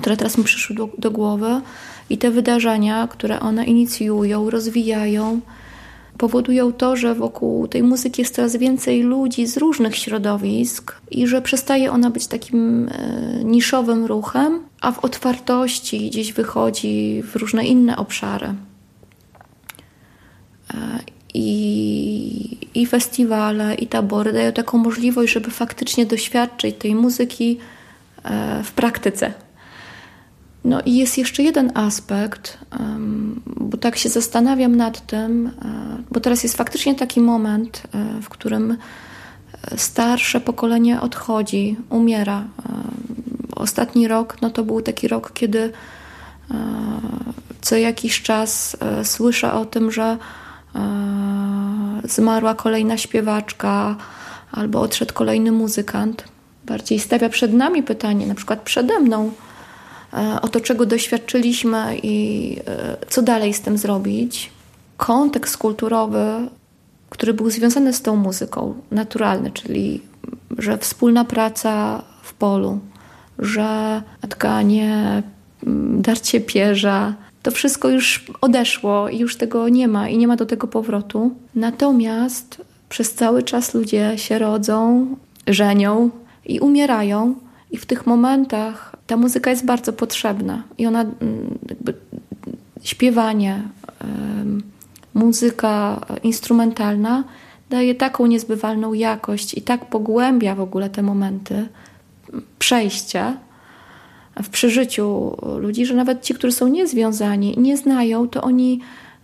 które 0.00 0.16
teraz 0.16 0.38
mi 0.38 0.44
przyszły 0.44 0.76
do, 0.76 0.88
do 0.98 1.10
głowy, 1.10 1.60
i 2.10 2.18
te 2.18 2.30
wydarzenia, 2.30 3.08
które 3.08 3.40
one 3.40 3.64
inicjują, 3.64 4.50
rozwijają, 4.50 5.40
powodują 6.18 6.72
to, 6.72 6.96
że 6.96 7.14
wokół 7.14 7.68
tej 7.68 7.82
muzyki 7.82 8.22
jest 8.22 8.34
coraz 8.34 8.56
więcej 8.56 9.02
ludzi 9.02 9.46
z 9.46 9.56
różnych 9.56 9.96
środowisk 9.96 10.96
i 11.10 11.26
że 11.26 11.42
przestaje 11.42 11.92
ona 11.92 12.10
być 12.10 12.26
takim 12.26 12.88
e, 12.88 13.44
niszowym 13.44 14.04
ruchem, 14.04 14.60
a 14.80 14.92
w 14.92 15.04
otwartości 15.04 16.10
gdzieś 16.10 16.32
wychodzi 16.32 17.22
w 17.22 17.36
różne 17.36 17.64
inne 17.66 17.96
obszary. 17.96 18.54
I, 21.34 22.58
I 22.74 22.86
festiwale, 22.86 23.74
i 23.74 23.86
tabory 23.86 24.32
dają 24.32 24.52
taką 24.52 24.78
możliwość, 24.78 25.32
żeby 25.32 25.50
faktycznie 25.50 26.06
doświadczyć 26.06 26.76
tej 26.78 26.94
muzyki 26.94 27.58
e, 28.24 28.62
w 28.62 28.72
praktyce 28.72 29.34
no 30.64 30.80
i 30.84 30.96
jest 30.96 31.18
jeszcze 31.18 31.42
jeden 31.42 31.72
aspekt, 31.74 32.58
bo 33.46 33.76
tak 33.76 33.96
się 33.96 34.08
zastanawiam 34.08 34.76
nad 34.76 35.06
tym, 35.06 35.46
e, 35.46 35.50
bo 36.10 36.20
teraz 36.20 36.42
jest 36.42 36.56
faktycznie 36.56 36.94
taki 36.94 37.20
moment, 37.20 37.82
e, 37.94 38.20
w 38.22 38.28
którym 38.28 38.76
starsze 39.76 40.40
pokolenie 40.40 41.00
odchodzi, 41.00 41.76
umiera. 41.90 42.44
Ostatni 43.56 44.08
rok 44.08 44.36
no 44.42 44.50
to 44.50 44.64
był 44.64 44.82
taki 44.82 45.08
rok, 45.08 45.32
kiedy 45.32 45.72
co 47.60 47.76
jakiś 47.76 48.22
czas 48.22 48.76
słyszę 49.02 49.52
o 49.52 49.64
tym, 49.64 49.90
że 49.90 50.18
zmarła 52.04 52.54
kolejna 52.54 52.98
śpiewaczka 52.98 53.96
albo 54.52 54.80
odszedł 54.80 55.14
kolejny 55.14 55.52
muzykant. 55.52 56.24
Bardziej 56.66 57.00
stawia 57.00 57.28
przed 57.28 57.52
nami 57.52 57.82
pytanie, 57.82 58.26
na 58.26 58.34
przykład 58.34 58.62
przede 58.62 59.00
mną, 59.00 59.32
E, 60.14 60.40
o 60.40 60.48
to, 60.48 60.60
czego 60.60 60.86
doświadczyliśmy 60.86 61.96
i 62.02 62.56
e, 62.66 62.96
co 63.08 63.22
dalej 63.22 63.54
z 63.54 63.60
tym 63.60 63.78
zrobić. 63.78 64.50
Kontekst 64.96 65.56
kulturowy, 65.56 66.48
który 67.10 67.34
był 67.34 67.50
związany 67.50 67.92
z 67.92 68.02
tą 68.02 68.16
muzyką, 68.16 68.74
naturalny, 68.90 69.50
czyli 69.50 70.02
że 70.58 70.78
wspólna 70.78 71.24
praca 71.24 72.02
w 72.22 72.34
polu, 72.34 72.78
że 73.38 74.02
tkanie, 74.28 75.22
darcie 75.92 76.40
pierza, 76.40 77.14
to 77.44 77.50
wszystko 77.50 77.88
już 77.88 78.24
odeszło 78.40 79.08
i 79.08 79.18
już 79.18 79.36
tego 79.36 79.68
nie 79.68 79.88
ma 79.88 80.08
i 80.08 80.18
nie 80.18 80.28
ma 80.28 80.36
do 80.36 80.46
tego 80.46 80.66
powrotu. 80.66 81.34
Natomiast 81.54 82.62
przez 82.88 83.14
cały 83.14 83.42
czas 83.42 83.74
ludzie 83.74 84.12
się 84.16 84.38
rodzą, 84.38 85.06
żenią 85.46 86.10
i 86.46 86.60
umierają, 86.60 87.34
i 87.70 87.76
w 87.76 87.86
tych 87.86 88.06
momentach 88.06 88.96
ta 89.06 89.16
muzyka 89.16 89.50
jest 89.50 89.64
bardzo 89.64 89.92
potrzebna 89.92 90.62
i 90.78 90.86
ona 90.86 91.00
mm, 91.00 91.58
jakby 91.68 91.94
śpiewanie, 92.82 93.62
muzyka 95.14 96.00
instrumentalna 96.22 97.24
daje 97.70 97.94
taką 97.94 98.26
niezbywalną 98.26 98.92
jakość 98.92 99.54
i 99.54 99.62
tak 99.62 99.90
pogłębia 99.90 100.54
w 100.54 100.60
ogóle 100.60 100.90
te 100.90 101.02
momenty 101.02 101.68
przejścia 102.58 103.36
w 104.42 104.48
przeżyciu 104.48 105.36
ludzi, 105.56 105.86
że 105.86 105.94
nawet 105.94 106.22
ci, 106.22 106.34
którzy 106.34 106.52
są 106.52 106.68
niezwiązani 106.68 107.54
nie 107.58 107.76
znają, 107.76 108.28
to 108.28 108.42
oni 108.42 108.80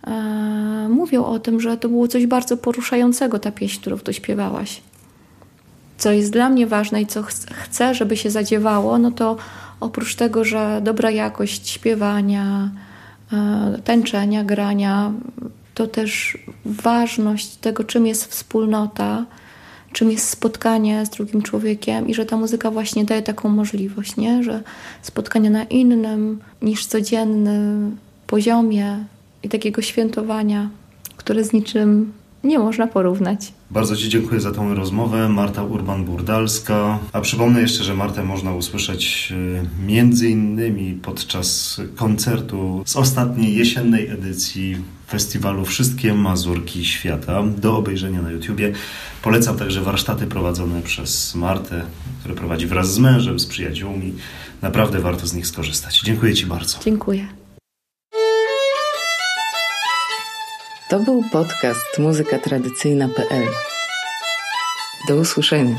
e, 0.07 0.87
mówią 0.89 1.25
o 1.25 1.39
tym, 1.39 1.61
że 1.61 1.77
to 1.77 1.89
było 1.89 2.07
coś 2.07 2.27
bardzo 2.27 2.57
poruszającego, 2.57 3.39
ta 3.39 3.51
pieśń, 3.51 3.81
którą 3.81 3.97
tu 3.97 4.13
śpiewałaś. 4.13 4.81
Co 5.97 6.11
jest 6.11 6.31
dla 6.31 6.49
mnie 6.49 6.67
ważne 6.67 7.01
i 7.01 7.07
co 7.07 7.23
chcę, 7.51 7.95
żeby 7.95 8.17
się 8.17 8.31
zadziewało, 8.31 8.97
no 8.97 9.11
to 9.11 9.37
oprócz 9.79 10.15
tego, 10.15 10.43
że 10.43 10.81
dobra 10.83 11.11
jakość 11.11 11.69
śpiewania, 11.69 12.69
e, 13.33 13.79
tańczenia, 13.83 14.43
grania, 14.43 15.11
to 15.73 15.87
też 15.87 16.37
ważność 16.65 17.55
tego, 17.55 17.83
czym 17.83 18.07
jest 18.07 18.25
wspólnota 18.25 19.25
czym 19.93 20.11
jest 20.11 20.29
spotkanie 20.29 21.05
z 21.05 21.09
drugim 21.09 21.41
człowiekiem 21.41 22.07
i 22.07 22.13
że 22.13 22.25
ta 22.25 22.37
muzyka 22.37 22.71
właśnie 22.71 23.05
daje 23.05 23.21
taką 23.21 23.49
możliwość, 23.49 24.17
nie? 24.17 24.43
że 24.43 24.63
spotkania 25.01 25.49
na 25.49 25.63
innym 25.63 26.39
niż 26.61 26.85
codziennym 26.85 27.97
poziomie 28.27 29.05
i 29.43 29.49
takiego 29.49 29.81
świętowania, 29.81 30.69
które 31.17 31.43
z 31.43 31.53
niczym 31.53 32.13
nie 32.43 32.59
można 32.59 32.87
porównać. 32.87 33.53
Bardzo 33.71 33.95
Ci 33.95 34.09
dziękuję 34.09 34.41
za 34.41 34.51
tą 34.51 34.75
rozmowę. 34.75 35.29
Marta 35.29 35.63
Urban-Burdalska. 35.63 36.97
A 37.13 37.21
przypomnę 37.21 37.61
jeszcze, 37.61 37.83
że 37.83 37.93
Martę 37.93 38.23
można 38.23 38.53
usłyszeć 38.53 39.33
y, 39.81 39.85
między 39.85 40.29
innymi 40.29 40.93
podczas 40.93 41.81
koncertu 41.95 42.83
z 42.85 42.95
ostatniej 42.95 43.55
jesiennej 43.55 44.07
edycji 44.07 44.77
festiwalu 45.09 45.65
Wszystkie 45.65 46.13
Mazurki 46.13 46.85
Świata 46.85 47.43
do 47.57 47.77
obejrzenia 47.77 48.21
na 48.21 48.31
YouTubie. 48.31 48.71
Polecam 49.21 49.57
także 49.57 49.81
warsztaty 49.81 50.27
prowadzone 50.27 50.81
przez 50.81 51.35
Martę, 51.35 51.81
które 52.19 52.35
prowadzi 52.35 52.67
wraz 52.67 52.93
z 52.93 52.99
mężem, 52.99 53.39
z 53.39 53.45
przyjaciółmi. 53.45 54.13
Naprawdę 54.61 54.99
warto 54.99 55.27
z 55.27 55.33
nich 55.33 55.47
skorzystać. 55.47 56.01
Dziękuję 56.01 56.33
Ci 56.33 56.45
bardzo. 56.45 56.79
Dziękuję. 56.85 57.40
To 60.91 60.99
był 60.99 61.23
podcast 61.31 61.99
muzykatradycyjna.pl. 61.99 63.47
Do 65.07 65.15
usłyszenia. 65.15 65.75